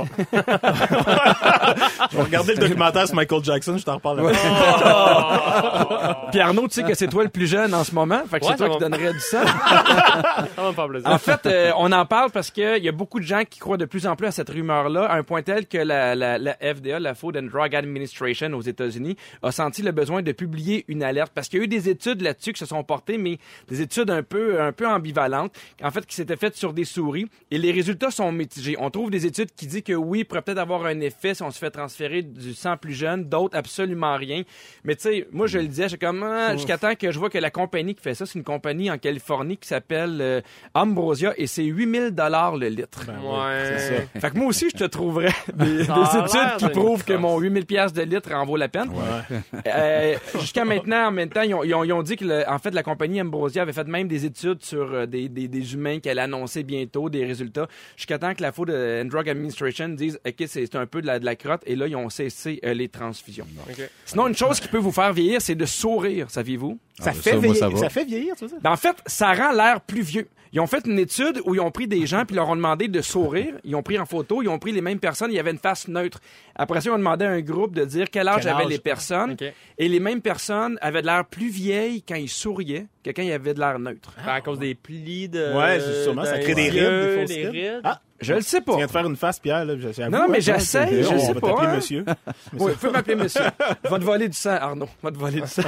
[2.12, 4.20] Je vais regarder le documentaire sur Michael Jackson, je t'en reparle.
[4.28, 4.38] après.
[6.32, 8.22] Puis Arnaud, tu sais que c'est toi le plus jeune en ce moment.
[8.30, 9.44] Fait que Ouais, c'est toi qui donnerais du sang.
[9.46, 11.10] Ça va me faire plaisir.
[11.10, 13.78] En fait, euh, on en parle parce qu'il y a beaucoup de gens qui croient
[13.78, 16.54] de plus en plus à cette rumeur-là, à un point tel que la, la, la
[16.54, 21.04] FDA, la Food and Drug Administration aux États-Unis, a senti le besoin de publier une
[21.04, 23.82] alerte parce qu'il y a eu des études là-dessus qui se sont portées, mais des
[23.82, 27.28] études un peu, un peu ambivalentes, en fait, qui s'étaient faites sur des souris.
[27.52, 28.76] Et les résultats sont mitigés.
[28.80, 31.44] On trouve des études qui disent que oui, il pourrait peut-être avoir un effet si
[31.44, 34.44] on se fait transférer du sang plus jeune, d'autres absolument rien.
[34.84, 37.30] Mais tu sais, moi je le disais, j'ai comme ah, jusqu'à temps que je vois
[37.30, 40.42] que la compagnie qui fait ça, c'est une compagnie en Californie qui s'appelle euh,
[40.74, 43.06] Ambrosia et c'est 8000 dollars le litre.
[43.08, 43.64] Ben Ouais.
[43.78, 44.20] c'est ça.
[44.22, 47.94] Fait que moi aussi, je te trouverais des, études qui prouvent que mon 8000 pièces
[47.94, 48.90] de litre en vaut la peine.
[48.90, 49.38] Ouais.
[49.68, 52.44] Euh, Jusqu'à maintenant, en même temps, ils ont, ils ont- ils ont dit que, le-
[52.50, 55.74] en fait, la compagnie Ambrosia avait fait même des études sur euh, des, des, des
[55.74, 60.20] humains qu'elle annonçait bientôt, des résultats, jusqu'à temps que la Food and Drug Administration dise,
[60.28, 62.74] OK, c'est un peu de la, de la crotte, et là, ils ont cessé euh,
[62.74, 63.48] les transfusions.
[63.70, 63.90] Ok.
[64.06, 66.78] Sinon, une chose qui peut vous faire vieillir, c'est de sourire, saviez-vous?
[67.00, 68.48] Ça, Ah, ben fait ça, moi, vieillir, ça ça, fait vieillir, dire?
[68.62, 70.28] Ben, en fait, ça rend l'air plus vieux.
[70.54, 72.88] Ils ont fait une étude où ils ont pris des gens puis leur ont demandé
[72.88, 73.56] de sourire.
[73.66, 75.58] Ils ont pris en photo, ils ont pris les mêmes personnes, il y avait une
[75.60, 76.20] face neutre.
[76.56, 78.80] Après ça, ils ont demandé à un groupe de dire quel âge Quel avaient les
[78.80, 79.32] personnes.
[79.34, 79.44] Ok.
[79.78, 83.32] Et les mêmes personnes avaient de l'air plus vieilles quand ils souriaient que quand ils
[83.34, 84.14] avaient de l'air neutre.
[84.26, 85.54] Ben, à cause des plis de.
[85.54, 87.77] Ouais, sûrement, ça crée des rides, des rides.
[87.84, 88.76] Ah, Je le sais tu pas.
[88.78, 89.74] viens de faire une face, Pierre, là.
[89.80, 91.76] j'avoue, Non, mais j'essaye, je On sais va pas, t'appeler hein.
[91.76, 92.06] monsieur.
[92.54, 93.44] Oui, vous pouvez m'appeler monsieur.
[93.84, 94.90] Vais te voler du sang, Arnaud.
[95.04, 95.62] Vais te voler du sang.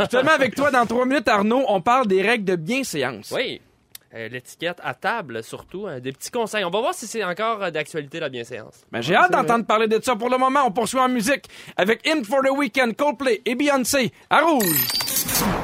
[0.00, 3.32] Justement, avec toi, dans trois minutes, Arnaud, on parle des règles de bienséance.
[3.34, 3.60] Oui.
[4.14, 5.86] Euh, L'étiquette à table, surtout.
[5.88, 6.64] hein, des petits conseils.
[6.64, 8.84] On va voir si c'est encore euh, d'actualité, la bienséance.
[8.92, 10.14] Ben, j'ai hâte d'entendre parler de ça.
[10.16, 11.44] Pour le moment, on poursuit en musique
[11.76, 14.86] avec In for the Weekend, Coldplay et Beyoncé à Rouge.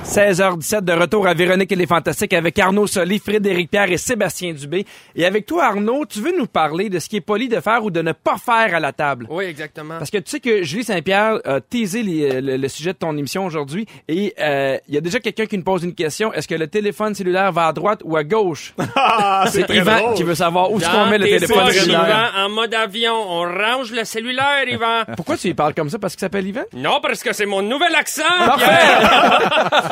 [0.05, 4.53] 16h17 de retour à Véronique et les Fantastiques avec Arnaud Soli, Frédéric Pierre et Sébastien
[4.53, 4.85] Dubé.
[5.15, 7.85] Et avec toi, Arnaud, tu veux nous parler de ce qui est poli de faire
[7.85, 9.27] ou de ne pas faire à la table?
[9.31, 9.99] Oui, exactement.
[9.99, 13.17] Parce que tu sais que Julie Saint-Pierre a teasé les- le, le sujet de ton
[13.17, 16.33] émission aujourd'hui et euh, il y a déjà quelqu'un qui nous pose une question.
[16.33, 18.75] Est-ce que le téléphone cellulaire va à droite ou à gauche?
[18.97, 20.15] Ah, C'est Yvan drôle.
[20.15, 22.31] qui veut savoir où est-ce qu'on met le téléphone cellulaire.
[22.35, 25.05] Yvan, en mode avion, on range le cellulaire, Yvan.
[25.17, 25.99] Pourquoi tu lui parles comme ça?
[25.99, 26.63] Parce qu'il s'appelle Yvan?
[26.75, 28.23] Non, parce que c'est mon nouvel accent.
[28.45, 29.92] Parfait!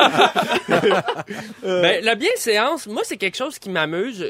[1.63, 4.25] Ben, la bienséance, moi, c'est quelque chose qui m'amuse.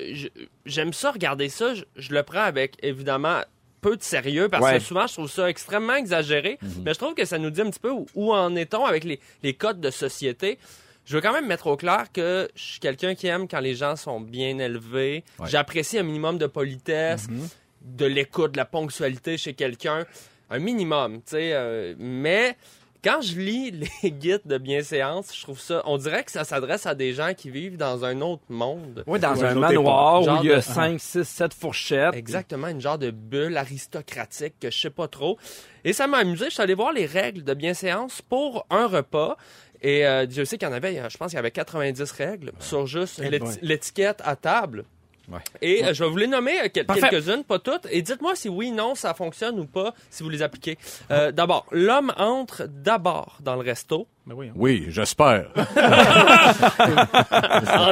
[0.66, 1.74] J'aime ça, regarder ça.
[1.74, 3.42] Je, je le prends avec, évidemment,
[3.82, 4.78] peu de sérieux parce Ouais.
[4.78, 6.60] que souvent, je trouve ça extrêmement exagéré.
[6.84, 9.04] Mais je trouve que ça nous dit un petit peu où, où en est-on avec
[9.04, 10.58] les, les codes de société.
[11.06, 13.74] Je veux quand même mettre au clair que je suis quelqu'un qui aime quand les
[13.74, 15.24] gens sont bien élevés.
[15.40, 15.48] Ouais.
[15.50, 17.28] J'apprécie un minimum de politesse,
[17.82, 20.06] de l'écoute, de la ponctualité chez quelqu'un.
[20.52, 21.52] Un minimum, tu sais.
[21.54, 22.56] euh, mais
[23.04, 23.72] quand je lis
[24.04, 25.82] les guides de bienséance, je trouve ça.
[25.86, 29.04] On dirait que ça s'adresse à des gens qui vivent dans un autre monde.
[29.08, 32.14] Oui, dans Ouais, un manoir où il y a Genre de- 5, 6, 7 fourchettes.
[32.16, 35.38] Exactement, une genre de bulle aristocratique que je sais pas trop.
[35.84, 36.46] Et ça m'a amusé.
[36.46, 39.38] Je suis allé voir les règles de bienséance pour un repas.
[39.82, 42.52] Et euh, Dieu sait qu'il y en avait, je pense qu'il y avait 90 règles
[42.60, 43.44] sur juste Eh ben.
[43.64, 44.86] l'étiquette à table.
[45.32, 45.40] Ouais.
[45.62, 47.88] Et euh, je vais vous les nommer euh, quel- quelques-unes, pas toutes.
[47.90, 50.78] Et dites-moi si oui, non, ça fonctionne ou pas, si vous les appliquez.
[51.10, 54.08] Euh, d'abord, l'homme entre d'abord dans le resto.
[54.28, 54.54] Ben oui, hein.
[54.56, 55.48] Oui, j'espère.
[55.56, 55.64] En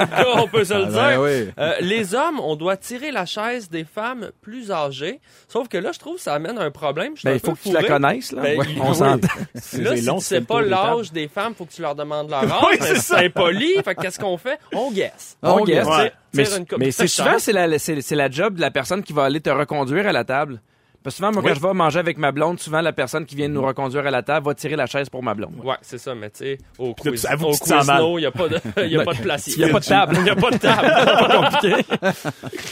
[0.02, 0.94] tout cas, on peut se le Ah, dire.
[1.02, 1.50] ben oui.
[1.60, 5.20] Euh, les hommes, on doit tirer la chaise des femmes plus âgées.
[5.48, 7.16] Sauf que là, je trouve que ça amène un problème.
[7.18, 8.42] Suis Ben, un il faut que tu la connaisses, là.
[8.44, 9.28] Ben, Ouais, il- on s'entend.
[9.80, 11.96] Là, c'est si long, tu sais pas des l'âge des femmes, faut que tu leur
[11.96, 12.64] demandes leur âge.
[12.70, 13.74] Oui, c'est impoli.
[13.84, 14.60] Fait qu'est-ce qu'on fait?
[14.74, 15.38] On guesse.
[15.42, 15.78] On On guesse.
[15.86, 15.88] guesse.
[15.88, 16.12] Ouais.
[16.34, 16.44] Mais,
[16.78, 19.42] mais c'est souvent, c'est la, c'est, c'est la job de la personne qui va aller
[19.42, 20.62] te reconduire à la table.
[21.02, 23.36] Parce que souvent, moi, quand je vais manger avec ma blonde, souvent, la personne qui
[23.36, 25.56] vient nous reconduire à la table va tirer la chaise pour ma blonde.
[25.64, 28.92] Ouais, c'est ça, mais tu sais, au quiz, au il n'y a pas de, il
[28.92, 29.48] y a pas de place.
[29.48, 30.16] Il y a pas de table.
[30.18, 30.94] Il n'y a pas de table.
[31.00, 31.76] C'est pas compliqué.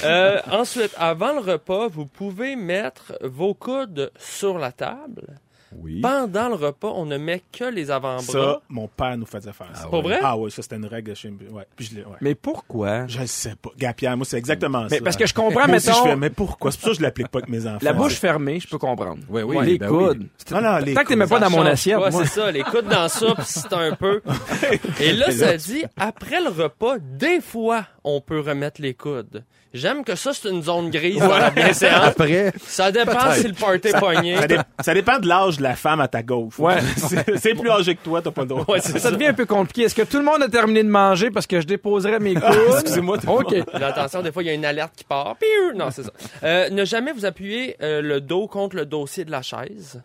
[0.03, 5.39] Euh, ensuite, avant le repas, vous pouvez mettre vos coudes sur la table.
[5.75, 6.01] Oui.
[6.01, 8.21] Pendant le repas, on ne met que les avant-bras.
[8.21, 9.87] Ça, mon père nous faisait faire ça.
[9.87, 10.19] Pour vrai?
[10.23, 11.67] Ah oui, ça c'était une règle chez ouais.
[11.75, 12.15] Puis je ouais.
[12.21, 13.05] Mais pourquoi?
[13.07, 13.69] Je sais pas.
[13.77, 14.87] Gars, Pierre, moi c'est exactement ça.
[14.91, 16.71] Mais parce que je comprends, mettons, je fais, mais pourquoi?
[16.71, 17.79] C'est pour ça que je l'applique pas avec mes enfants.
[17.81, 19.19] la bouche fermée, je peux comprendre.
[19.29, 20.19] Oui, oui, les ben coudes.
[20.21, 20.27] oui.
[20.37, 22.09] C'est- Non, non, les Tant que t'es même coudes, pas dans Ça mon assiette, pas,
[22.11, 22.23] moi.
[22.25, 24.21] c'est ça, les coudes dans soupe, c'est un peu.
[25.01, 29.43] Et là, ça dit, après le repas, des fois, on peut remettre les coudes.
[29.73, 32.05] J'aime que ça, c'est une zone grise dans la bienséance.
[32.05, 34.37] Après, Ça dépend si le party est pogné.
[34.37, 36.57] Ça, dé- ça dépend de l'âge de la femme à ta gauche.
[36.57, 36.77] Ouais.
[36.97, 38.65] c'est c'est plus âgé que toi, t'as pas le droit.
[38.69, 39.11] Ouais, c'est Ça ça.
[39.11, 39.83] devient un peu compliqué.
[39.83, 42.43] Est-ce que tout le monde a terminé de manger parce que je déposerais mes coudes?
[42.71, 43.51] Excusez-moi, OK.
[43.73, 45.35] Là, attention, des fois, il y a une alerte qui part.
[45.37, 45.77] Piou!
[45.77, 46.11] Non, c'est ça.
[46.43, 50.01] Euh, ne jamais vous appuyer euh, le dos contre le dossier de la chaise.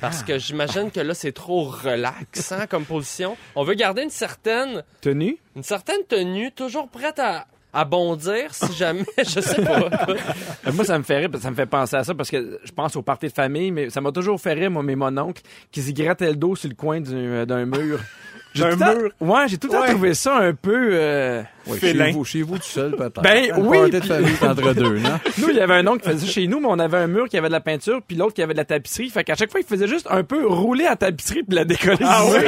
[0.00, 3.36] Parce que j'imagine que là, c'est trop relaxant comme position.
[3.56, 5.36] On veut garder une certaine, Tenue?
[5.56, 9.80] une certaine tenue, toujours prête à, à bondir si jamais, je sais pas.
[10.08, 12.70] Euh, Moi, ça me fait rire, ça me fait penser à ça parce que je
[12.72, 15.82] pense au party de famille, mais ça m'a toujours fait rire, moi, mes mononcles, qui
[15.82, 17.98] s'y grattaient le dos sur le coin du- d'un mur.
[18.54, 19.10] J'ai temps- mur?
[19.20, 19.90] Ouais, j'ai tout le temps Ouais.
[19.90, 20.90] trouvé ça un peu.
[20.92, 22.06] euh, Ouais, Félin.
[22.06, 23.22] chez vous, chez vous tout seul, peut-être.
[23.22, 23.98] Ben, oui, de
[24.44, 25.20] entre deux, non?
[25.38, 27.06] Nous, il y avait un oncle qui faisait ça chez nous, mais on avait un
[27.06, 29.10] mur qui avait de la peinture, puis l'autre qui avait de la tapisserie.
[29.10, 31.98] Fait qu'à chaque fois, il faisait juste un peu rouler à tapisserie puis la décoller.
[32.02, 32.38] Ah oui?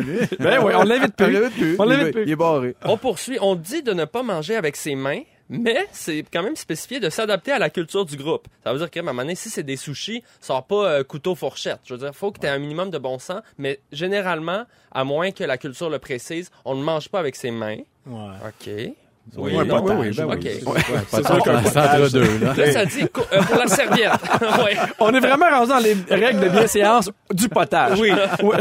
[0.00, 0.18] Lui.
[0.38, 1.32] Ben oui, on l'invite On plus.
[1.32, 1.76] l'invite plus.
[1.78, 2.22] On l'invite plus.
[2.24, 2.74] Il est barré.
[2.84, 3.38] On poursuit.
[3.40, 7.10] On dit de ne pas manger avec ses mains, mais c'est quand même spécifié de
[7.10, 8.46] s'adapter à la culture du groupe.
[8.64, 11.34] Ça veut dire qu'à un moment donné, si c'est des sushis, sort pas euh, couteau
[11.34, 11.80] fourchette.
[11.84, 15.04] Je veux dire, faut que tu aies un minimum de bon sens, mais généralement, à
[15.04, 17.78] moins que la culture le précise, on ne mange pas avec ses mains.
[18.06, 18.30] Ouais.
[18.46, 18.94] OK.
[19.36, 19.98] Oui, un oui, potage.
[19.98, 20.50] oui, ben oui.
[21.08, 22.54] C'est- sûr qu'un entre deux, là.
[22.54, 24.10] Là, ça dit euh, pour la serviette.
[24.64, 24.76] ouais.
[24.98, 27.98] On est vraiment rendu dans les règles de bienséance du potage.
[27.98, 28.10] Oui.
[28.42, 28.56] Ouais.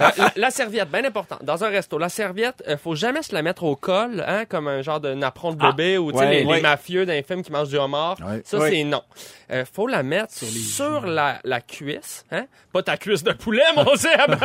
[0.00, 1.38] Euh, la, la serviette, bien important.
[1.42, 4.68] Dans un resto, la serviette, euh, faut jamais se la mettre au col, hein, comme
[4.68, 7.76] un genre de napperon de bébé ou ouais, les, mafieux d'un film qui mangent du
[7.76, 8.16] homard.
[8.20, 8.42] Ouais.
[8.44, 8.70] Ça, Ouais.
[8.70, 9.02] c'est non.
[9.50, 12.44] Euh, faut la mettre sur, la, la cuisse, hein?
[12.72, 14.36] Pas ta cuisse de poulet, mon Zeb!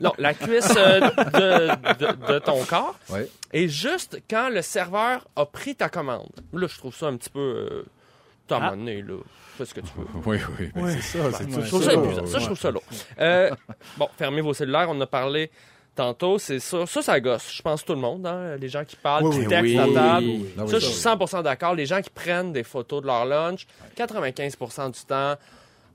[0.00, 2.94] non, la cuisse euh, de, de, de ton corps.
[3.52, 6.28] Et juste quand le serveur a pris ta commande.
[6.52, 7.40] Là, je trouve ça un petit peu...
[7.40, 7.84] Euh,
[8.48, 9.14] t'as moment donné, là.
[9.56, 10.06] Fais ce que tu veux.
[10.26, 12.26] Oui, oui, mais c'est ça, c'est tout Je trouve ça épuisant.
[12.26, 12.82] Ça, je trouve ça lourd.
[13.18, 13.50] Euh,
[13.96, 14.88] bon, fermez vos cellulaires.
[14.90, 15.50] On en a parlé
[15.94, 16.38] tantôt.
[16.38, 16.84] C'est ça.
[16.86, 17.50] Ça, ça gosse.
[17.54, 18.26] Je pense tout le monde.
[18.26, 18.56] Hein?
[18.56, 19.46] Les gens qui parlent, Oui, qui oui.
[19.48, 19.78] textent Oui.
[19.78, 20.26] à table.
[20.26, 20.68] Oui, oui.
[20.68, 21.74] Ça, je suis 100% d'accord.
[21.74, 25.34] Les gens qui prennent des photos de leur lunch, 95% du temps,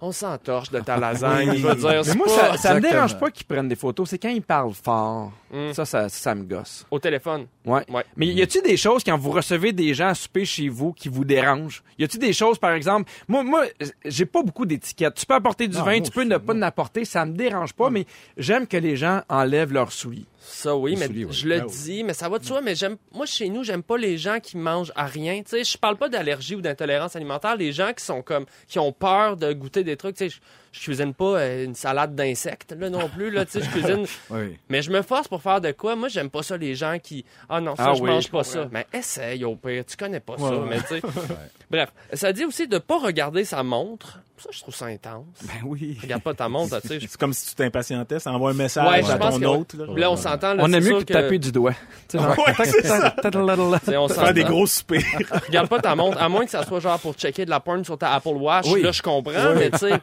[0.02, 1.56] on s'entorche de ta lasagne.
[1.58, 4.10] Je veux dire, Mais moi, pas ça, ça me dérange pas qu'ils prennent des photos.
[4.10, 5.32] C'est quand ils parlent fort.
[5.52, 5.74] Mm.
[5.74, 6.86] Ça, ça, ça me gosse.
[6.90, 7.46] au téléphone.
[7.66, 7.84] Ouais.
[7.90, 8.04] Ouais.
[8.16, 11.10] Mais y a-tu des choses quand vous recevez des gens à souper chez vous qui
[11.10, 11.84] vous dérangent?
[12.00, 13.66] Y a-tu des choses, par exemple, moi, moi,
[14.06, 15.16] j'ai pas beaucoup d'étiquettes.
[15.16, 16.60] Tu peux apporter du Non, vin, tu peux ne pas non.
[16.62, 18.06] en apporter, ça me dérange pas, mais
[18.38, 20.26] j'aime que les gens enlèvent leurs souliers.
[20.44, 21.34] Ça, oui, Les mais souliers, oui.
[21.34, 21.72] je le Ah oui.
[21.84, 22.62] dis, mais ça va de soi.
[22.62, 25.38] Mais j'aime, moi, chez nous, j'aime pas les gens qui mangent à rien.
[25.44, 27.56] Tu sais, je parle pas d'allergie ou d'intolérance alimentaire.
[27.56, 30.16] Les gens qui sont comme, qui ont peur de goûter des trucs.
[30.16, 30.40] Tu sais, je,
[30.72, 33.46] je cuisine pas euh, une salade d'insectes, là, non plus, là.
[33.46, 34.06] Tu sais, je cuisine.
[34.30, 34.58] Oui.
[34.70, 35.96] Mais je me force pour faire de quoi?
[35.96, 37.26] Moi, j'aime pas ça, les gens qui.
[37.50, 38.68] Ah non, ça, Ah je oui, mange pas ça.
[38.72, 39.84] Mais essaye au pire.
[39.86, 41.02] Tu connais pas ça, Ouais, mais tu sais.
[41.72, 44.20] Bref, ça dit aussi de pas regarder sa montre.
[44.42, 45.26] Ça, je trouve ça intense.
[45.44, 45.96] Ben oui.
[46.02, 47.00] Regarde pas ta montre, tu sais.
[47.00, 49.40] je- C'est comme si tu t'impatientais, ça envoie un message Ouais, je à pense ton
[49.40, 49.74] que- hôte.
[49.76, 49.86] Là.
[49.96, 50.56] Là, on s'entend.
[50.58, 51.74] On aime mieux que de taper du doigt.
[52.16, 52.34] On
[54.10, 55.04] Faire des gros soupers.
[55.48, 57.86] Regarde pas ta montre, à moins que ça soit genre pour checker de la porn
[57.86, 58.66] sur ta Apple Watch.
[58.72, 58.82] Oui.
[58.82, 59.92] Là, je comprends, mais tu sais.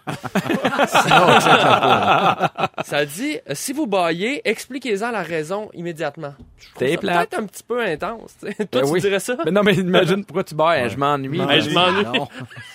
[2.85, 6.35] ça dit, si vous baillez, expliquez-en la raison immédiatement.
[6.79, 7.31] T'es ça plate.
[7.31, 8.35] Peut-être un petit peu intense.
[8.41, 8.55] tu sais.
[8.67, 9.01] Toi, Ben tu oui.
[9.01, 9.37] dirais ça?
[9.45, 10.89] Mais non, mais imagine pourquoi tu bailles.
[10.91, 11.41] Je m'ennuie.
[11.41, 12.05] Ouais, je m'ennuie.
[12.05, 12.29] Non.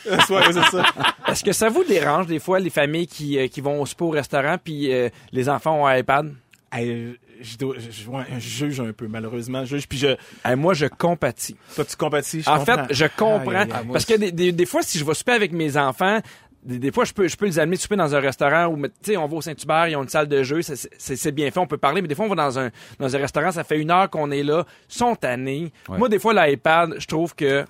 [0.27, 0.83] Soit, c'est ça.
[1.27, 4.05] Est-ce que ça vous dérange des fois les familles qui, euh, qui vont au spa
[4.05, 6.33] au restaurant puis euh, les enfants ont un iPad?
[6.71, 9.63] Hey, je, dois- je- ouais, je juge un peu, malheureusement.
[9.65, 10.07] Je juge, puis je,
[10.43, 11.55] Hey, moi, je compatis.
[11.75, 12.85] toi, tu compatis, je En comprends.
[12.87, 13.65] fait, je comprends.
[13.91, 16.19] Parce que des, des, des fois, si je vais souper avec mes enfants,
[16.63, 18.91] des, des fois, je peux, je peux les amener souper dans un restaurant où, tu
[19.03, 21.67] sais, on va au Saint-Hubert, ils ont une salle de jeu, c'est- bien fait, on
[21.67, 23.91] peut parler, mais des fois, on va dans un, dans un restaurant, ça fait une
[23.91, 25.71] heure qu'on est là, sont tannés.
[25.89, 25.97] Ouais.
[25.99, 27.65] Moi, des fois, l'iPad, je trouve que...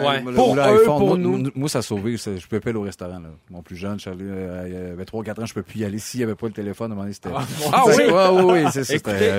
[0.00, 0.22] Ben, Ouais.
[0.26, 1.50] le- Pour ou eux, pour moi, nous.
[1.54, 2.16] moi, ça a sauvé.
[2.16, 3.18] Je peux pas aller au restaurant.
[3.20, 3.28] Là.
[3.50, 5.80] Mon plus jeune, je suis allé, euh, il y avait 3-4 ans, je peux plus
[5.80, 5.98] y aller.
[5.98, 7.28] S'il n'y avait pas le téléphone, à un moment donné, c'était...
[7.72, 7.92] Ah oui?
[8.10, 8.94] Ouais, oui, oui, c'est ça.
[8.94, 9.30] Écoutez, c'était,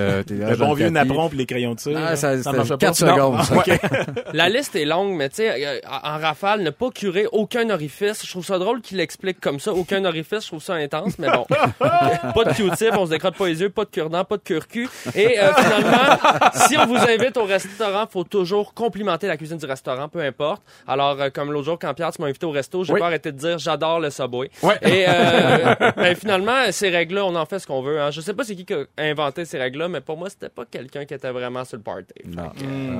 [0.44, 1.98] euh, Le bon vieux napperon puis les crayons de cire.
[2.00, 2.76] Ah, ça, ça c'était marche pas.
[2.78, 3.42] 4 Non.
[3.42, 3.64] secondes.
[4.32, 8.24] La liste est longue, mais tu sais, euh, en rafale, ne pas curer aucun orifice.
[8.24, 9.72] Je trouve ça drôle qu'il l'explique comme ça.
[9.72, 11.44] Aucun orifice, je trouve ça intense, mais bon.
[11.78, 14.88] pas de Q-tip, on se décrotte pas les yeux, pas de cure-dent, pas de cure-cul.
[15.14, 16.18] Et euh, finalement,
[16.68, 20.43] si on vous invite au restaurant, faut toujours complimenter la cuisine du restaurant, peu importe.
[20.86, 23.00] Alors, euh, comme l'autre jour, quand Pierre, tu m'as invité au resto, j'ai Oui.
[23.00, 24.50] pas arrêté de dire j'adore le Subway.
[24.62, 24.76] Ouais.
[24.82, 28.00] Et euh, ben, finalement, ces règles-là, on en fait ce qu'on veut.
[28.00, 28.10] Hein.
[28.10, 30.64] Je sais pas c'est qui qui a inventé ces règles-là, mais pour moi, c'était pas
[30.70, 32.04] quelqu'un qui était vraiment sur le party.
[32.26, 32.50] Non.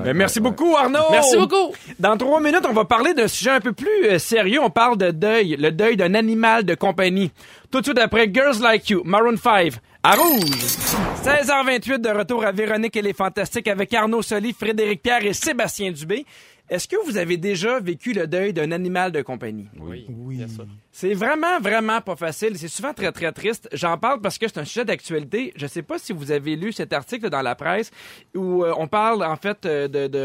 [0.04, 0.98] Ben, merci beaucoup, Arnaud!
[1.10, 1.72] Merci beaucoup!
[1.98, 4.60] Dans trois minutes, on va parler d'un sujet un peu plus euh, sérieux.
[4.62, 7.30] On parle de deuil, le deuil d'un animal de compagnie.
[7.70, 10.76] Tout de suite après Girls Like You, Maroon 5, à Rouge.
[11.24, 15.90] 16h28 de retour à Véronique et les Fantastiques avec Arnaud Soli, Frédéric Pierre et Sébastien
[15.90, 16.24] Dubé.
[16.70, 19.68] Est-ce que vous avez déjà vécu le deuil d'un animal de compagnie?
[19.78, 20.36] Oui, Oui.
[20.38, 20.66] bien sûr.
[20.90, 22.56] C'est vraiment, vraiment pas facile.
[22.56, 23.68] C'est souvent très, très triste.
[23.72, 25.52] J'en parle parce que c'est un sujet d'actualité.
[25.56, 27.90] Je sais pas si vous avez lu cet article dans la presse
[28.34, 30.18] où euh, on parle, en fait, euh, de- de,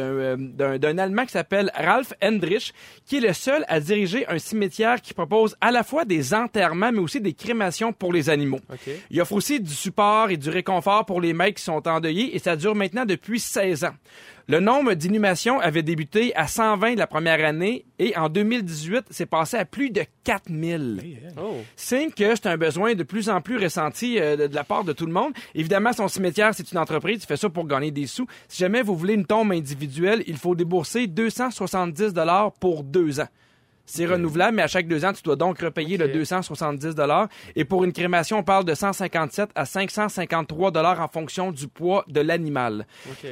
[0.62, 2.73] euh, d'un, Allemand qui s'appelle Ralph Hendrich,
[3.06, 6.91] qui est le seul à diriger un cimetière qui propose à la fois des enterrements,
[6.91, 8.60] mais aussi des crémations pour les animaux.
[9.10, 12.39] Il offre aussi du support et du réconfort pour les mecs qui sont endeuillés et
[12.39, 13.95] ça dure maintenant depuis 16 ans.
[14.49, 19.57] Le nombre d'inhumations avait débuté à 120 la première année et en 2018, c'est passé
[19.57, 21.19] à plus de 4000.
[21.21, 21.33] 000.
[21.39, 21.57] Oh.
[21.75, 24.83] Signe que c'est un besoin de plus en plus ressenti euh, de, de la part
[24.83, 25.33] de tout le monde.
[25.53, 28.25] Évidemment, son cimetière, c'est une entreprise, il fait ça pour gagner des sous.
[28.47, 33.29] Si jamais vous voulez une tombe individuelle, il faut débourser 270 dollars pour deux ans.
[33.91, 37.28] C'est renouvelable, mais à chaque deux ans, tu dois donc repayer le 270 dollars.
[37.56, 42.06] Et pour une crémation, on parle de 157 à 553 dollars en fonction du poids
[42.08, 42.86] de l'animal.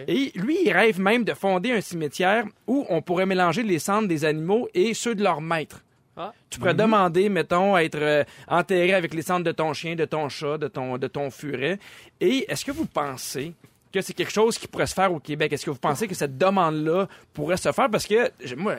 [0.08, 4.08] Et lui, il rêve même de fonder un cimetière où on pourrait mélanger les cendres
[4.08, 5.84] des animaux et ceux de leurs maîtres.
[6.18, 6.34] Ah.
[6.50, 10.06] Tu pourrais demander, mettons, à être euh, enterré avec les cendres de ton chien, de
[10.06, 11.78] ton chat, de ton, de ton furet.
[12.20, 13.54] Et est-ce que vous pensez
[13.94, 15.54] que c'est quelque chose qui pourrait se faire au Québec?
[15.54, 17.92] Est-ce que vous pensez que cette demande-là pourrait se faire?
[17.92, 18.78] Parce que moi,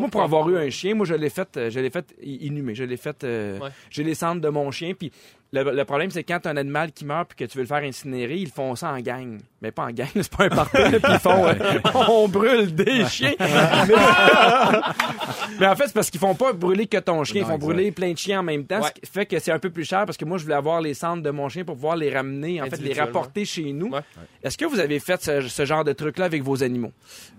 [0.00, 2.46] moi pour avoir eu un chien, moi, je l'ai fait, euh, je l'ai fait i-
[2.46, 2.74] inhumer.
[2.74, 3.68] Je l'ai fait, euh, Ouais.
[3.90, 4.94] j'ai les cendres de mon chien.
[4.94, 5.12] Puis
[5.52, 7.62] le, le problème, c'est quand tu as un animal qui meurt puis que tu veux
[7.64, 9.38] le faire incinérer, ils font ça en gang.
[9.62, 10.76] Mais pas en gang, c'est pas un party.
[11.02, 11.54] puis ils font, euh,
[12.08, 13.34] on brûle des chiens.
[15.60, 17.92] Mais en fait, c'est parce qu'ils font pas brûler que ton chien, ils font brûler
[17.92, 18.88] plein de chiens en même temps, Ouais.
[18.94, 20.80] ce qui fait que c'est un peu plus cher parce que moi, je voulais avoir
[20.80, 23.88] les cendres de mon chien pour pouvoir les ramener, en fait, les rapporter chez nous.
[23.90, 24.00] Ouais.
[24.42, 26.92] Est-ce que vous avez fait ce, ce genre de truc-là avec vos animaux?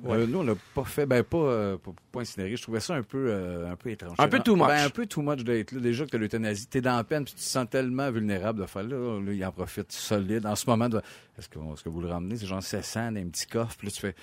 [0.07, 1.77] Euh, nous, on l'a pas fait, ben pas, euh,
[2.12, 2.55] pas, incinéré.
[2.55, 3.34] Je trouvais ça un peu,
[3.69, 4.15] un peu étrange.
[4.19, 4.67] Un peu too much.
[4.67, 5.79] Ben, un peu too much d'être là.
[5.79, 8.84] Déjà que l'euthanasie, t'es dans la peine, puis tu te sens tellement vulnérable de faire
[8.84, 9.19] là.
[9.19, 10.45] Là, il en profite solide.
[10.45, 11.01] En ce moment, de-
[11.41, 12.38] est-ce que, vous le ramenez?
[12.38, 14.15] C'est genre 700 dans un petit coffre, puis là, tu fais.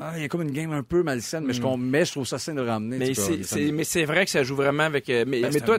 [0.00, 2.12] Ah, il y a comme une game un peu malsaine, mais je, com- mais je
[2.12, 2.98] trouve ça sain de ramener.
[2.98, 3.72] Mm.
[3.72, 5.10] Mais c'est, vrai que ça joue vraiment avec.
[5.10, 5.78] euh, mais Ben, mais toi,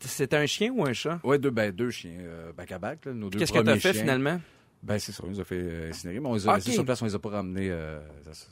[0.00, 1.20] c'était un chien ou un chat?
[1.24, 3.76] Ouais, deux, ben, deux chiens, euh, back à back, là, nos deux Qu'est-ce que t'as
[3.76, 4.00] fait chiens.
[4.00, 4.40] finalement?
[4.82, 6.56] Ben, c'est ça, on les a fait euh, incinérer, mais on les a Ok.
[6.56, 7.68] laissés sur place, on les a pas ramenés.
[7.70, 7.98] euh,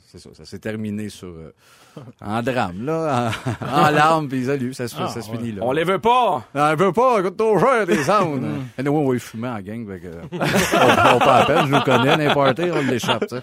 [0.05, 1.53] c'est ça, ça s'est terminé sur, euh,
[2.21, 5.37] en drame, là, en, en larmes, puis salut, ça se, Ah, ça se ouais.
[5.37, 5.63] finit là.
[5.65, 6.45] On les veut pas!
[6.53, 8.41] Non, elle veut pas, écoute trop cher des sounds.
[8.77, 11.65] Et nous, on va y fumer en gang, fait que, on, on pas à peine,
[11.67, 13.41] je nous connais, n'importe on l'échappe, tu sais.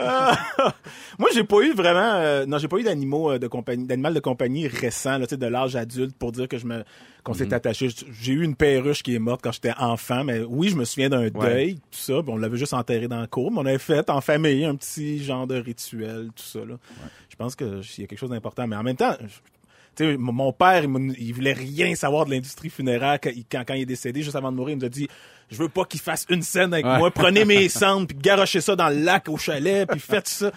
[1.18, 4.14] Moi, j'ai pas eu vraiment, euh, non, j'ai pas eu d'animaux euh, de compagnie, d'animal
[4.14, 6.82] de compagnie récent, là, tu sais, de l'âge adulte pour dire que je me,
[7.24, 7.88] qu'on s'est attaché.
[8.20, 11.08] J'ai eu une perruche qui est morte quand j'étais enfant, mais oui, je me souviens
[11.10, 12.22] d'un deuil, tout ça.
[12.22, 14.74] puis on l'avait juste enterré dans le cour, mais on avait fait en famille un
[14.76, 16.60] petit genre de rituel, tout ça.
[16.60, 16.76] Là.
[17.28, 19.14] Je pense que il y a quelque chose d'important, mais en même temps.
[19.20, 19.26] je-
[20.04, 23.86] mon- père, il, voulait rien savoir de l'industrie funéraire quand, il- quand, quand il est
[23.86, 24.74] décédé, juste avant de mourir.
[24.76, 25.08] Il nous a dit,
[25.50, 26.98] je veux pas qu'il fasse une scène avec Ouais.
[26.98, 27.10] moi.
[27.10, 30.50] Prenez mes cendres, puis garochez ça dans le lac au chalet, puis faites ça.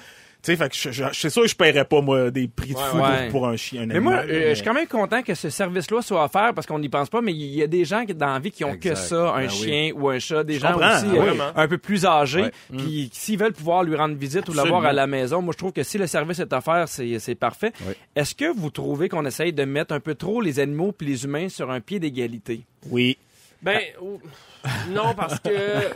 [0.43, 2.49] Tu sais, fait que je, je, je- c'est sûr que je paierais pas, moi, des
[2.49, 3.29] prix de fou pour- ouais.
[3.29, 5.33] Pour, un chien, un Mais moi, animal, euh, mais- je suis quand même content que
[5.35, 8.05] ce service-là soit offert parce qu'on n'y pense pas, mais il y a des gens
[8.05, 9.55] qui, dans la vie qui ont que ça, un Ben oui.
[9.55, 12.47] chien ou un chat, des Je gens comprends, aussi ah euh, un peu plus âgés,
[12.77, 15.71] puis s'ils veulent pouvoir lui rendre visite ou l'avoir à la maison, moi je trouve
[15.71, 17.71] que si le service est offert, c'est c'est parfait.
[18.13, 21.23] Est-ce que vous trouvez qu'on essaye de mettre un peu trop les animaux puis les
[21.23, 22.61] humains sur un pied d'égalité?
[22.89, 23.17] Oui.
[23.63, 24.19] Ben, ou-
[24.89, 25.89] non, parce que euh,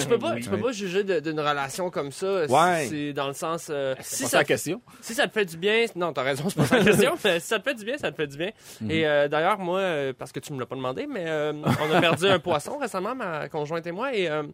[0.00, 2.46] tu peux pas, tu peux pas juger de- d'une relation comme ça.
[2.46, 2.86] si Ouais.
[2.88, 3.68] C'est dans le sens.
[3.70, 4.80] euh, si, C'est ça, la question.
[5.00, 7.40] si ça te fait du bien, non, t'as raison, c'est pas ça la question, mais
[7.40, 8.50] si ça te fait du bien, ça te fait du bien.
[8.80, 8.90] Mhm.
[8.90, 11.94] Et euh, d'ailleurs, moi, euh, parce que tu me l'as pas demandé, mais euh, on
[11.94, 14.44] a perdu un poisson récemment, ma conjointe et moi, et euh,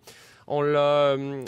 [0.46, 0.78] on l'a.
[0.78, 1.42] euh,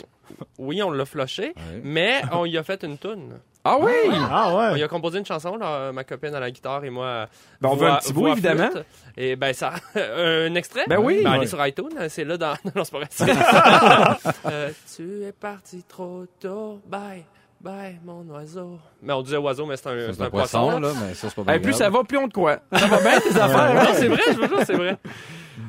[0.57, 1.81] oui, on l'a flushé, Ouais.
[1.83, 3.39] mais on y a fait une toune.
[3.69, 3.91] Ah oui!
[4.31, 4.79] Ah On ouais.
[4.79, 7.27] y a composé une chanson, là, ma copine à la guitare et moi.
[7.59, 8.69] Ben, on veut un petit bout, évidemment.
[8.71, 8.85] flûte.
[9.17, 10.85] Et ben ça, un extrait.
[10.87, 11.21] Ben oui.
[11.25, 11.47] allez Ouais.
[11.47, 12.53] sur iTunes, c'est là dans.
[12.75, 13.09] Non, c'est pas vrai.
[14.45, 17.25] Euh, tu es parti trop tôt, bye,
[17.59, 18.79] bye mon oiseau.
[19.01, 21.53] Mais on disait oiseau, mais c'est un, C'est un poisson, là, mais ça, c'est pas
[21.53, 22.59] Hey, plus ça va, plus on te croit.
[22.71, 23.73] Ça va bien tes affaires?
[23.73, 23.93] Non, hein?
[23.95, 24.97] c'est vrai, je veux dire, c'est vrai.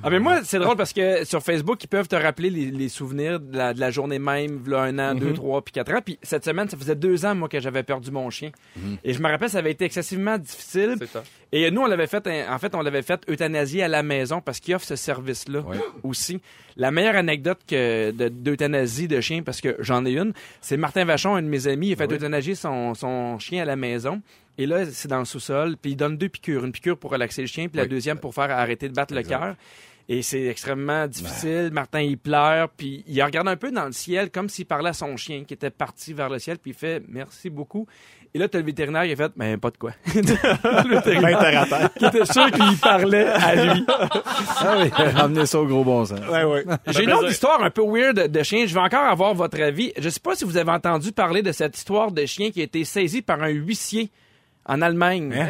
[0.03, 2.89] Ah mais moi, c'est drôle parce que sur Facebook, ils peuvent te rappeler les, les
[2.89, 6.01] souvenirs de la, de la journée même, là, un an, deux, trois, puis quatre ans.
[6.05, 8.51] Puis cette semaine, ça faisait deux ans, moi, que j'avais perdu mon chien.
[9.05, 10.97] Et je me rappelle, ça avait été excessivement difficile.
[10.99, 11.23] C'est ça.
[11.53, 14.61] Et nous, on l'avait fait, en fait, on l'avait fait euthanasier à la maison parce
[14.61, 15.77] qu'ils offrent ce service-là Ouais.
[16.03, 16.41] aussi.
[16.77, 21.05] La meilleure anecdote que de- d'euthanasie de chien, parce que j'en ai une, c'est Martin
[21.07, 22.15] Vachon, un de mes amis, il a fait Oui.
[22.17, 24.21] euthanasier son, son chien à la maison.
[24.59, 26.65] Et là, c'est dans le sous-sol, puis il donne deux piqûres.
[26.65, 27.89] Une piqûre pour relaxer le chien, puis la Oui.
[27.89, 29.33] deuxième pour faire arrêter de battre Exact.
[29.33, 29.55] le cœur.
[30.11, 31.69] Et c'est extrêmement difficile.
[31.71, 34.95] Martin, il pleure, puis il regarde un peu dans le ciel, comme s'il parlait à
[34.95, 37.87] son chien qui était parti vers le ciel, puis il fait «Merci beaucoup».
[38.35, 39.93] Et là, t'as le vétérinaire, il a fait «Ben, pas de quoi».
[40.15, 43.85] Le vétérinaire Ben, qui était sûr qu'il parlait à lui.
[44.61, 46.21] Ah oui, ramenez ça au gros bon sens.
[46.31, 46.65] Ouais, ouais.
[46.89, 48.67] J'ai une autre histoire un peu weird de chien.
[48.67, 49.93] Je vais encore avoir votre avis.
[49.99, 52.65] Je sais pas si vous avez entendu parler de cette histoire de chien qui a
[52.65, 54.11] été saisi par un huissier
[54.69, 55.35] en Allemagne.
[55.37, 55.49] Hein?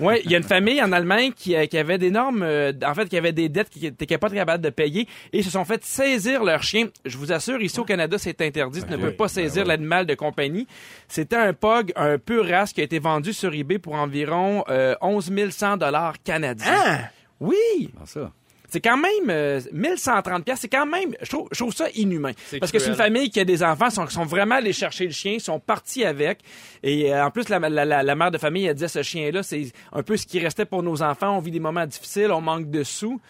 [0.00, 2.92] Ouais, il y a une famille en Allemagne qui, euh, qui avait d'énormes, euh, en
[2.92, 5.02] fait, qui avait des dettes qui n'étaient pas capables de payer
[5.32, 6.88] et ils se sont fait saisir leur chien.
[7.04, 8.82] Je vous assure, ici au Canada, c'est interdit.
[8.82, 9.00] Tu ne Ok.
[9.02, 10.66] peux pas Ben saisir l'animal de compagnie.
[11.06, 14.96] C'était un pug, un pur race qui a été vendu sur eBay pour environ euh,
[15.00, 16.66] 11 100 dollars canadiens.
[16.84, 16.98] Ah!
[17.38, 17.90] Oui!
[18.06, 18.32] Ça?
[18.68, 22.32] C'est quand même euh, 1130 pièces, c'est quand même je trouve, je trouve ça inhumain.
[22.58, 25.12] Parce que c'est une famille qui a des enfants sont, sont vraiment allés chercher le
[25.12, 26.40] chien, sont partis avec.
[26.82, 29.30] Et euh, en plus la, la, la, la mère de famille elle disait ce chien
[29.30, 32.30] là, c'est un peu ce qui restait pour nos enfants, on vit des moments difficiles,
[32.30, 33.20] on manque de sous.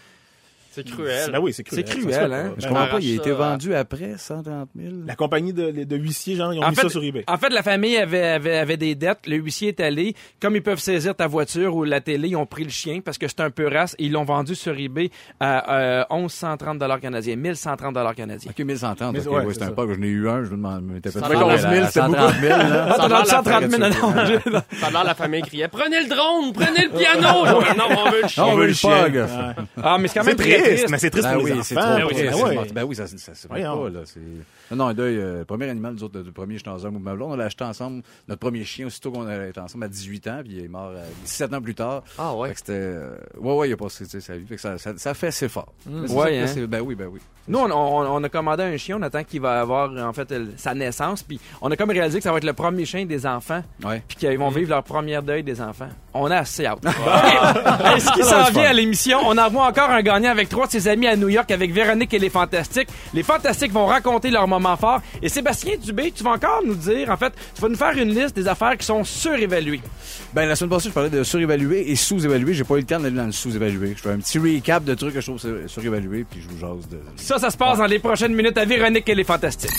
[0.77, 1.31] C'est cruel.
[1.33, 1.85] Ben oui, c'est cruel.
[1.89, 2.55] C'est cruel, hein?
[2.59, 4.93] Je comprends pas, il a été vendu après 130 000.
[5.07, 7.25] La compagnie de, de huissiers, genre, ils ont En mis fait, ça sur eBay.
[7.27, 9.27] en fait, la famille avait, avait, avait des dettes.
[9.27, 10.15] Le huissier est allé.
[10.41, 13.19] Comme ils peuvent saisir ta voiture ou la télé, ils ont pris le chien parce
[13.19, 15.11] que c'est un peu race et ils l'ont vendu sur eBay
[15.41, 18.51] à euh, 1130 dollars canadiens, 1130 dollars canadiens.
[18.51, 19.13] OK, 1130.
[19.15, 20.83] Mais OK, ouais, ouais, c'est un pas que j'en ai eu un, je me demande,
[20.85, 22.87] mais t'as fait Ça faire a l'air- 11 000, c'était 130 130 000, là.
[22.91, 26.85] Ah, t'as dans le 130 000, non, l'air la famille criait Prenez le drone, prenez
[26.87, 27.77] le piano.
[27.77, 28.45] Non, on veut le chien.
[28.45, 29.05] On veut le chien.
[29.05, 29.27] pog.
[29.83, 30.91] Ah, mais c'est quand C'est même très triste, triste.
[30.91, 31.87] mais c'est triste Ben pour oui, les c'est enfants.
[31.87, 32.57] trop Ben oui.
[32.57, 32.73] Ben.
[32.75, 34.01] Ben oui, ça, ça se pas, là.
[34.05, 34.21] c'est-
[34.71, 37.15] Non, non, un deuil, euh, premier animal, nous autres, le premier, j'étais dans un mouvement
[37.15, 40.27] blond, on l'a acheté ensemble, notre premier chien, aussitôt qu'on a été ensemble à 18
[40.29, 42.03] ans, puis il est mort euh, 17 ans plus tard.
[42.19, 42.51] Ah Fait ouais.
[42.53, 44.47] que c'était, euh, ouais, ouais, il a passé, sa vie.
[44.47, 45.73] Fait que ça, ça, ça fait assez fort.
[45.85, 46.47] C'est Ouais, hein.
[46.47, 47.21] c'est- Ben oui, ben oui.
[47.49, 50.33] Nous, on, on- on a commandé un chien, on attend qu'il va avoir en fait
[50.33, 53.07] euh, sa naissance, puis on a comme réalisé que ça va être le premier chien
[53.07, 54.03] des enfants, Ouais.
[54.09, 55.89] puis qu'ils vont vivre leur première deuil des enfants.
[56.13, 56.85] On a assez hâte.
[56.85, 60.73] Hey, ce qui s'en vient à l'émission, on envoie encore un gagnant avec trois de
[60.73, 62.89] ses amis à New York avec Véronique et les Fantastiques.
[63.13, 65.03] Les Fantastiques vont raconter leurs moments forts.
[65.21, 68.09] Et Sébastien Dubé, tu vas encore nous dire, en fait, tu vas nous faire une
[68.15, 69.83] liste des affaires qui sont surévaluées.
[70.33, 72.55] Ben, la semaine passée, je parlais de surévaluer et sous-évaluer.
[72.55, 73.93] J'ai pas eu le temps d'aller dans le sous-évaluer.
[73.99, 76.59] Je fais un petit recap de trucs que je trouve sur- surévalués, puis je vous
[76.59, 76.99] jase de.
[77.17, 79.71] Ça, ça se passe dans les prochaines minutes à Véronique et les Fantastiques.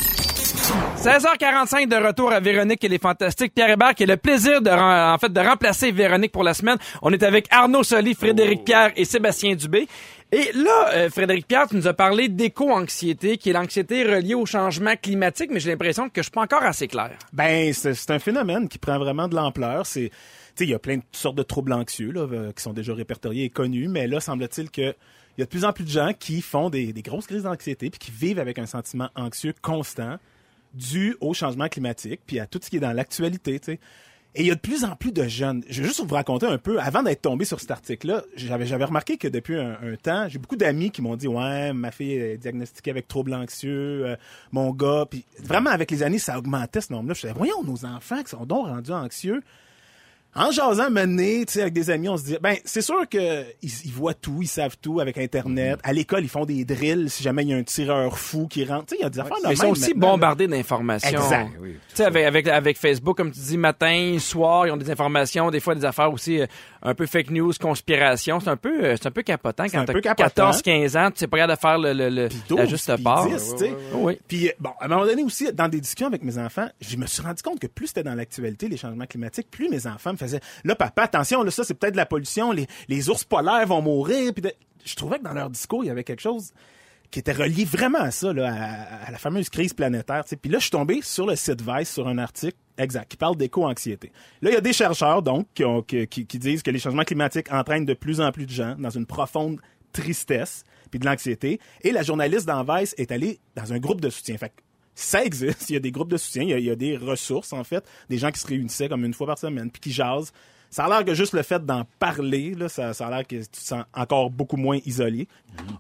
[0.98, 3.54] 16h45 de retour à Véronique et les Fantastiques.
[3.56, 6.78] Pierre Hébert qui a le plaisir de, en fait, de remplacer Véronique pour la semaine.
[7.02, 9.88] On est avec Arnaud Soli, Frédéric Pierre et Sébastien Dubé.
[10.32, 14.46] Et là, euh, Frédéric Pierre, tu nous as parlé d'éco-anxiété, qui est l'anxiété reliée au
[14.46, 17.18] changement climatique, mais j'ai l'impression que je suis pas encore assez clair.
[17.32, 19.86] Ben, c'est un phénomène qui prend vraiment de l'ampleur.
[19.86, 20.12] C'est,
[20.60, 23.46] il y a plein de sortes de troubles anxieux là, euh, qui sont déjà répertoriés
[23.46, 24.94] et connus, mais là, semble-t-il que
[25.38, 27.44] il y a de plus en plus de gens qui font des, des grosses crises
[27.44, 30.18] d'anxiété puis qui vivent avec un sentiment anxieux constant
[30.74, 33.62] dû au changement climatique puis à tout ce qui est dans l'actualité.
[34.36, 35.64] Et il y a de plus en plus de jeunes.
[35.68, 38.86] Je vais juste vous raconter un peu, avant d'être tombé sur cet article-là, j'avais, j'avais
[38.86, 42.38] remarqué que depuis un, temps, j'ai beaucoup d'amis qui m'ont dit Ouais, ma fille est
[42.38, 44.16] diagnostiquée avec trouble anxieux, euh,
[44.52, 45.06] mon gars.
[45.10, 47.16] Puis vraiment, avec les années, ça augmentait ce nombre-là.
[47.16, 49.42] Je disais Voyons, nos enfants qui sont donc rendus anxieux.
[50.36, 53.44] En jasant mené, tu sais, avec des amis, on se dit, ben, c'est sûr que
[53.64, 55.80] ils, ils voient tout, ils savent tout avec Internet.
[55.82, 58.64] À l'école, ils font des drills si jamais il y a un tireur fou qui
[58.64, 58.86] rentre.
[58.86, 61.10] Tu sais, il y a des affaires de Mais ils sont aussi maintenant, bombardés d'informations.
[61.10, 61.50] Exact.
[61.60, 61.74] Oui.
[61.90, 65.50] Tu sais, avec, avec, avec Facebook, comme tu dis, matin, soir, ils ont des informations,
[65.50, 66.46] des fois des affaires aussi euh,
[66.84, 68.40] un peu fake news, conspiration.
[68.40, 70.52] C'est un peu, euh, c'est un peu capotant quand t'as peu capotant.
[70.52, 73.04] 14, 15 ans, tu sais pas capable de faire le, le, le- la 12, juste
[73.04, 73.28] part.
[73.28, 73.74] 10, tu sais.
[73.94, 74.20] Oui.
[74.28, 76.96] Puis, euh, bon, à un moment donné aussi, dans des discussions avec mes enfants, je
[76.98, 80.12] me suis rendu compte que plus c'était dans l'actualité, les changements climatiques, plus mes enfants
[80.22, 83.82] me là, papa, attention, là, ça, c'est peut-être de la pollution, les, ours polaires vont
[83.82, 84.34] mourir.
[84.34, 84.44] Puis
[84.86, 86.52] je trouvais que dans leur discours, il y avait quelque chose
[87.10, 88.54] qui était relié vraiment à ça, là,
[89.06, 90.24] à, la fameuse crise planétaire.
[90.26, 93.38] Puis là, je suis tombé sur le site Vice, sur un article exact, qui parle
[93.38, 94.12] d'éco-anxiété.
[94.42, 97.94] Là, il y a des chercheurs, donc, qui, disent que les changements climatiques entraînent de
[97.94, 99.60] plus en plus de gens dans une profonde
[99.94, 101.60] tristesse puis de l'anxiété.
[101.82, 104.36] Et la journaliste dans Vice est allée dans un groupe de soutien.
[104.98, 106.76] Ça existe, il y a des groupes de soutien, il y a, il y a
[106.76, 109.80] des ressources, en fait, des gens qui se réunissaient comme une fois par semaine, puis
[109.80, 110.34] qui jasent.
[110.72, 113.36] Ça a l'air que juste le fait d'en parler, là, ça, ça a l'air que
[113.36, 115.28] tu te sens encore beaucoup moins isolé.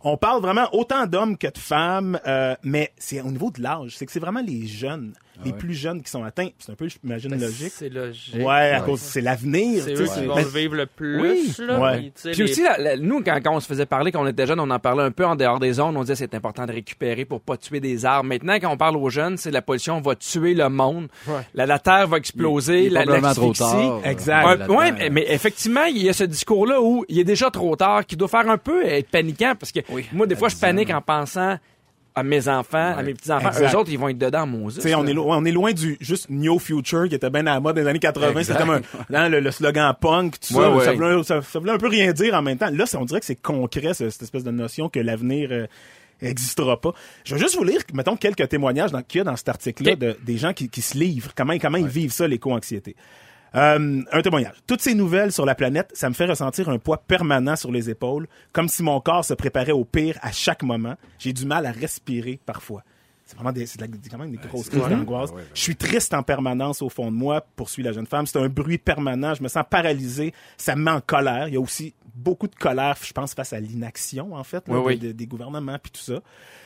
[0.01, 3.97] On parle vraiment autant d'hommes que de femmes, euh, mais c'est au niveau de l'âge.
[3.97, 5.13] C'est que c'est vraiment les jeunes,
[5.45, 6.50] les plus jeunes qui sont atteints.
[6.60, 7.71] C'est un peu, j'imagine, logique.
[7.73, 8.36] C'est logique.
[8.36, 9.84] Ouais, à cause c'est l'avenir.
[9.84, 11.21] C'est tu eux sais, qui vont ben, le vivre le plus.
[11.21, 11.54] Oui.
[11.60, 12.12] Là, Ouais.
[12.23, 14.45] Puis, les- aussi, la- la- nous, quand, quand on se faisait parler, quand on était
[14.47, 15.95] jeunes, on en parlait un peu en dehors des zones.
[15.97, 18.28] On disait c'est important de récupérer pour pas tuer des arbres.
[18.30, 21.08] Maintenant, quand on parle aux jeunes, c'est la pollution va tuer le monde.
[21.54, 22.86] La, la terre va exploser.
[22.86, 24.00] Il est la, trop tard.
[24.04, 24.45] Exact.
[24.45, 24.78] Un- là-dedans.
[24.78, 28.06] ouais, mais- mais effectivement, il y a ce discours-là où il est déjà trop tard,
[28.06, 29.80] qui doit faire un peu être paniquant, parce que
[30.13, 31.58] moi, des fois, je panique en pensant
[32.17, 33.51] à mes enfants, à mes petits-enfants.
[33.62, 34.47] Eux autres, ils vont être dedans.
[34.73, 37.53] Tu sais, on est, on est loin du juste New Future qui était bien à
[37.53, 38.43] la mode dans les années 80.
[38.43, 40.71] C'était comme un, dans le, le slogan punk, tout ça.
[40.71, 40.84] Ouais.
[40.86, 42.69] Ça, voulait, ça, ça voulait un peu rien dire en même temps.
[42.71, 45.67] Là, ça, on dirait que c'est concret, ce- cette espèce de notion que l'avenir euh,
[46.21, 46.93] existera pas.
[47.23, 50.17] Je vais juste vous lire, mettons, quelques témoignages qu'il y a dans cet article-là de,
[50.25, 51.32] des gens qui, qui se livrent.
[51.36, 52.95] Comment, comment ils vivent ça, l'éco-anxiété?
[53.58, 54.56] Euh, un témoignage.
[54.67, 57.89] Toutes ces nouvelles sur la planète, ça me fait ressentir un poids permanent sur les
[57.89, 60.96] épaules, comme si mon corps se préparait au pire à chaque moment.
[61.17, 62.84] J'ai du mal à respirer parfois.
[63.26, 63.78] C'est vraiment des, c'est
[64.10, 65.32] quand même des grosses crises d'angoisse.
[65.54, 68.26] Je suis triste en permanence au fond de moi, poursuit la jeune femme.
[68.26, 69.34] C'est un bruit permanent.
[69.34, 70.34] Je me sens paralysé.
[70.56, 71.50] Ça me met en colère.
[71.50, 74.76] Il y a aussi beaucoup de colère, je pense, face à l'inaction, en fait, là,
[74.76, 74.98] Oui, oui.
[74.98, 76.22] de- de- des gouvernements puis tout ça.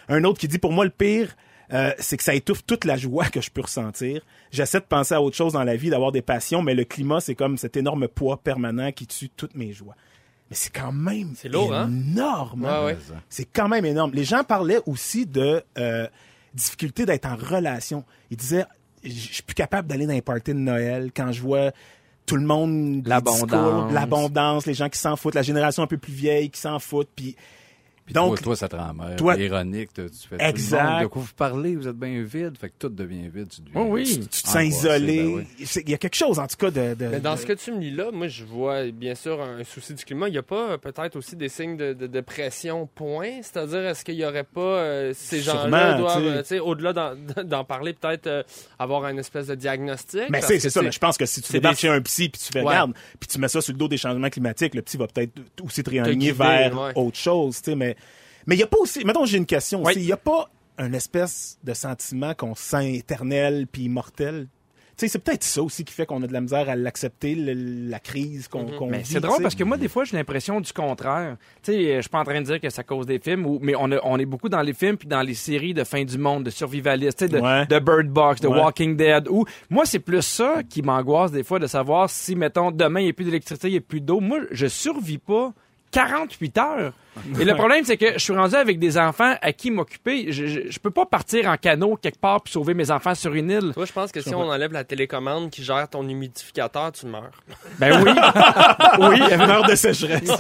[0.08, 1.36] Un autre qui dit, pour moi, le pire,
[1.74, 4.22] euh, c'est que ça étouffe toute la joie que je peux ressentir.
[4.52, 7.20] J'essaie de penser à autre chose dans la vie, d'avoir des passions, mais le climat,
[7.22, 9.96] c'est comme cet énorme poids permanent qui tue toutes mes joies.
[10.50, 11.88] Mais c'est quand même C'est lourd, hein?
[11.90, 12.66] énorme.
[12.66, 12.80] hein?
[12.86, 12.98] Ouais, ouais.
[13.30, 14.12] C'est quand même énorme.
[14.14, 16.08] Les gens parlaient aussi de euh,
[16.54, 18.04] difficulté d'être en relation.
[18.32, 18.66] Ils disaient,
[19.04, 21.72] je suis plus capable d'aller dans les parties de Noël quand je vois
[22.26, 23.42] tout le monde, L'abondance.
[23.44, 26.80] discours, l'abondance, les gens qui s'en foutent, la génération un peu plus vieille qui s'en
[26.80, 27.36] foutent, puis
[28.12, 29.16] Puis donc toi, toi, ça te rend mère.
[29.16, 29.94] toi- ironique.
[29.94, 30.84] Tu fais tout Exact.
[30.84, 32.58] le monde, de quoi vous parlez, vous êtes bien vide.
[32.60, 33.48] Fait que tout devient vide.
[33.50, 34.04] Tu deviens- Oh oui.
[34.22, 35.18] tu te sens isolé.
[35.24, 35.66] ben oui.
[35.66, 37.46] C'est- Il y a quelque chose en tout cas de, de- Mais dans de- ce
[37.46, 40.28] que tu me lis là, moi, je vois bien sûr un souci du climat.
[40.28, 43.42] Il n'y a pas euh, peut-être aussi des signes de, de, de pression, point?
[43.42, 46.58] C'est-à-dire, est-ce qu'il n'y aurait pas euh, ces gens-là doivent, tu sais.
[46.58, 46.94] euh, au-delà
[47.44, 48.44] d'en, parler, peut-être euh,
[48.80, 50.24] avoir un espèce de diagnostic?
[50.30, 52.42] Mais c'est ça, mais je pense que si tu débarques des- chez un psy puis
[52.42, 52.68] tu fais Ouais.
[52.68, 55.32] regarde, puis tu mets ça sur le dos des changements climatiques, le psy va peut-être
[55.64, 56.92] aussi te réaligner vers ouais.
[56.96, 57.96] autre chose, tu sais, mais
[58.48, 60.50] mais il y a pas aussi, mettons j'ai une question aussi, il y a pas
[60.78, 64.48] un espèce de sentiment qu'on sent éternel puis immortel?
[64.98, 68.48] C'est peut-être ça aussi qui fait qu'on a de la misère à l'accepter, la crise
[68.48, 71.38] qu'on Mais vit, c'est drôle parce que moi, des fois, j'ai l'impression du contraire.
[71.64, 73.58] Tu sais, je suis pas en train de dire que ça cause des films, ou,
[73.64, 76.04] mais on, a- on est beaucoup dans les films puis dans les séries de fin
[76.04, 77.66] du monde, de survivalistes, de, Ouais.
[77.66, 78.60] de Bird Box, de Ouais.
[78.60, 79.28] Walking Dead.
[79.28, 83.06] Ou moi, c'est plus ça qui m'angoisse des fois de savoir si, mettons, demain il
[83.06, 84.20] n'y a plus d'électricité, il n'y a plus d'eau.
[84.20, 85.52] Moi, je survis pas
[85.92, 86.94] 48 heures.
[87.40, 90.32] Et le problème, c'est que je suis rendu avec des enfants à qui m'occuper.
[90.32, 93.34] Je, je, je peux pas partir en canot quelque part puis sauver mes enfants sur
[93.34, 93.74] une île.
[93.74, 97.32] Toi, je pense que si on enlève la télécommande qui gère ton humidificateur, tu meurs.
[97.80, 98.12] Ben oui.
[99.00, 99.22] oui.
[99.34, 100.30] une heure de sécheresse.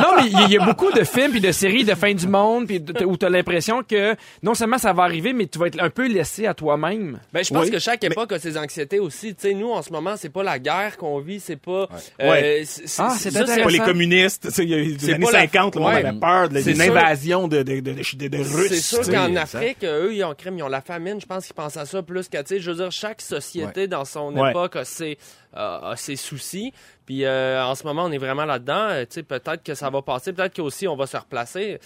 [0.00, 2.66] Non, mais il y, a beaucoup de films puis de séries de fin du monde
[2.66, 5.80] puis où tu as l'impression que non seulement ça va arriver, mais tu vas être
[5.80, 7.18] un peu laissé à toi-même.
[7.32, 9.34] Ben, je pense Oui, que chaque mais- époque a ses anxiétés aussi.
[9.34, 11.88] Tu sais, nous, en ce moment, c'est pas la guerre qu'on vit, c'est pas...
[12.20, 12.62] Ouais.
[12.64, 13.32] c'est- c'est- Ah, c'est
[13.62, 15.90] pas les communistes, il y a eu des C'est années pas la- 50, le monde
[15.94, 16.04] Ouais.
[16.04, 16.84] avait peur de- d'une sûr.
[16.96, 18.68] invasion de, de, de, de, de Russes.
[18.68, 19.34] C'est sûr qu'en.
[19.36, 21.20] Afrique, euh, eux, ils ont crime, ils ont la famine.
[21.20, 23.86] Je pense qu'ils pensent à ça plus qu'à, tu sais, je veux dire, chaque société
[23.88, 24.50] dans son Ouais.
[24.50, 25.18] époque a ses,
[25.54, 26.72] a- a ses soucis.
[27.06, 28.88] Puis euh, en ce moment, on est vraiment là-dedans.
[28.90, 31.78] Euh, tu sais, peut-être que ça va passer, peut-être qu'aussi on va se replacer.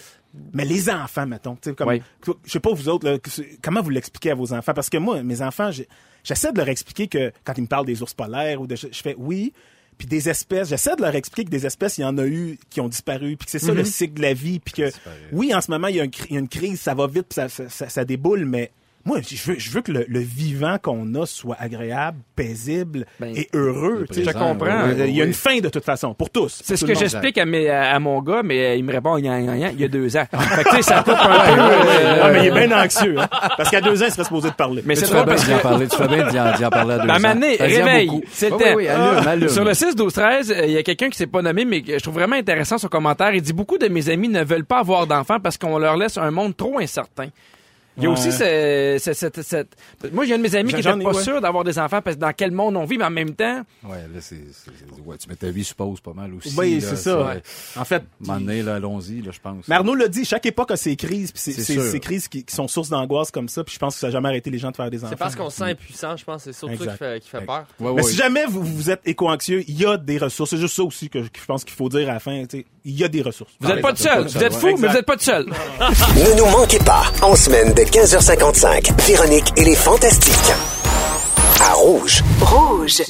[0.53, 2.01] Mais les enfants, mettons, tu sais, comme, Oui.
[2.45, 3.17] je sais pas vous autres, là,
[3.63, 4.73] comment vous l'expliquez à vos enfants?
[4.73, 5.69] Parce que moi, mes enfants,
[6.23, 8.87] j'essaie de leur expliquer que quand ils me parlent des ours polaires ou de, je
[8.91, 9.53] fais oui,
[9.97, 12.57] puis des espèces, j'essaie de leur expliquer que des espèces, il y en a eu
[12.69, 14.89] qui ont disparu, puis que c'est ça le cycle de la vie, puis que
[15.31, 16.93] oui, en ce moment, il y a, un cri- il y a une crise, ça
[16.93, 18.71] va vite, puis ça, ça, ça- ça déboule, mais
[19.05, 23.35] moi, je veux, je veux que le, le vivant qu'on a soit agréable, paisible Ben,
[23.37, 24.05] et heureux.
[24.11, 24.23] tu sais.
[24.25, 24.89] Je comprends.
[24.97, 26.59] Il y a une fin de toute façon, pour tous.
[26.63, 29.41] C'est ce que j'explique à, mes- à, mon gars, mais euh, il me répond Gna,
[29.41, 30.25] gna, gna il y a deux ans.
[30.31, 31.61] fait que tu sais, ça coupe un peu.
[31.61, 33.27] euh, mais il est bien anxieux, hein,
[33.57, 34.81] parce qu'à deux ans, il serait supposé de parler.
[34.85, 35.87] mais Tu c'est bien d'y en parler.
[35.87, 38.21] Tu fais bien d'y en, parler à deux Ben, ans.
[38.31, 39.49] C'est le oui, allume, allume.
[39.49, 41.81] Sur le 6, 12, 13, euh, il y a quelqu'un qui s'est pas nommé, mais
[41.81, 43.33] que je trouve vraiment intéressant son commentaire.
[43.35, 46.17] Il dit beaucoup de mes amis ne veulent pas avoir d'enfants parce qu'on leur laisse
[46.17, 47.27] un monde trop incertain.
[47.97, 48.17] Il y a Ouais.
[48.17, 49.77] aussi ce- ce- cette, cette-
[50.13, 51.23] Moi, j'ai un de mes amis qui n'était ai, pas ouais.
[51.23, 53.61] sûr d'avoir des enfants parce que dans quel monde on vit, mais en même temps,
[53.83, 54.35] Ouais, là, c'est,
[55.05, 56.53] ouais, tu mets ta vie suppose pas mal aussi.
[56.57, 57.21] Oui, c'est ça.
[57.25, 57.41] ouais.
[57.77, 59.67] En fait, donné, là, allons-y, là, je pense.
[59.67, 61.83] Mais Arnaud l'a dit, chaque époque a ses crises, puis c'est C'est c'est- sûr.
[61.83, 64.11] ces crises qui, qui sont source d'angoisse comme ça, puis je pense que ça n'a
[64.11, 65.09] jamais arrêté les gens de faire des enfants.
[65.11, 66.43] C'est parce qu'on se sent impuissant, je pense.
[66.43, 67.65] C'est surtout ça qui fait, qui fait peur.
[67.79, 68.03] Ouais, Mais ouais.
[68.03, 70.49] si jamais vous, vous êtes éco-anxieux, il y a des ressources.
[70.49, 72.43] C'est juste ça aussi que, que je pense qu'il faut dire à la fin.
[72.45, 73.51] tu sais, Il y a des ressources.
[73.59, 74.27] vous n'êtes pas tout seul.
[74.27, 75.45] Vous êtes fou, mais vous n'êtes pas tout seul.
[76.15, 80.53] Ne nous manquez pas, en semaine de 15h55, Véronique et les Fantastiques.
[81.61, 82.23] À Rouge.
[82.41, 83.01] Rouge.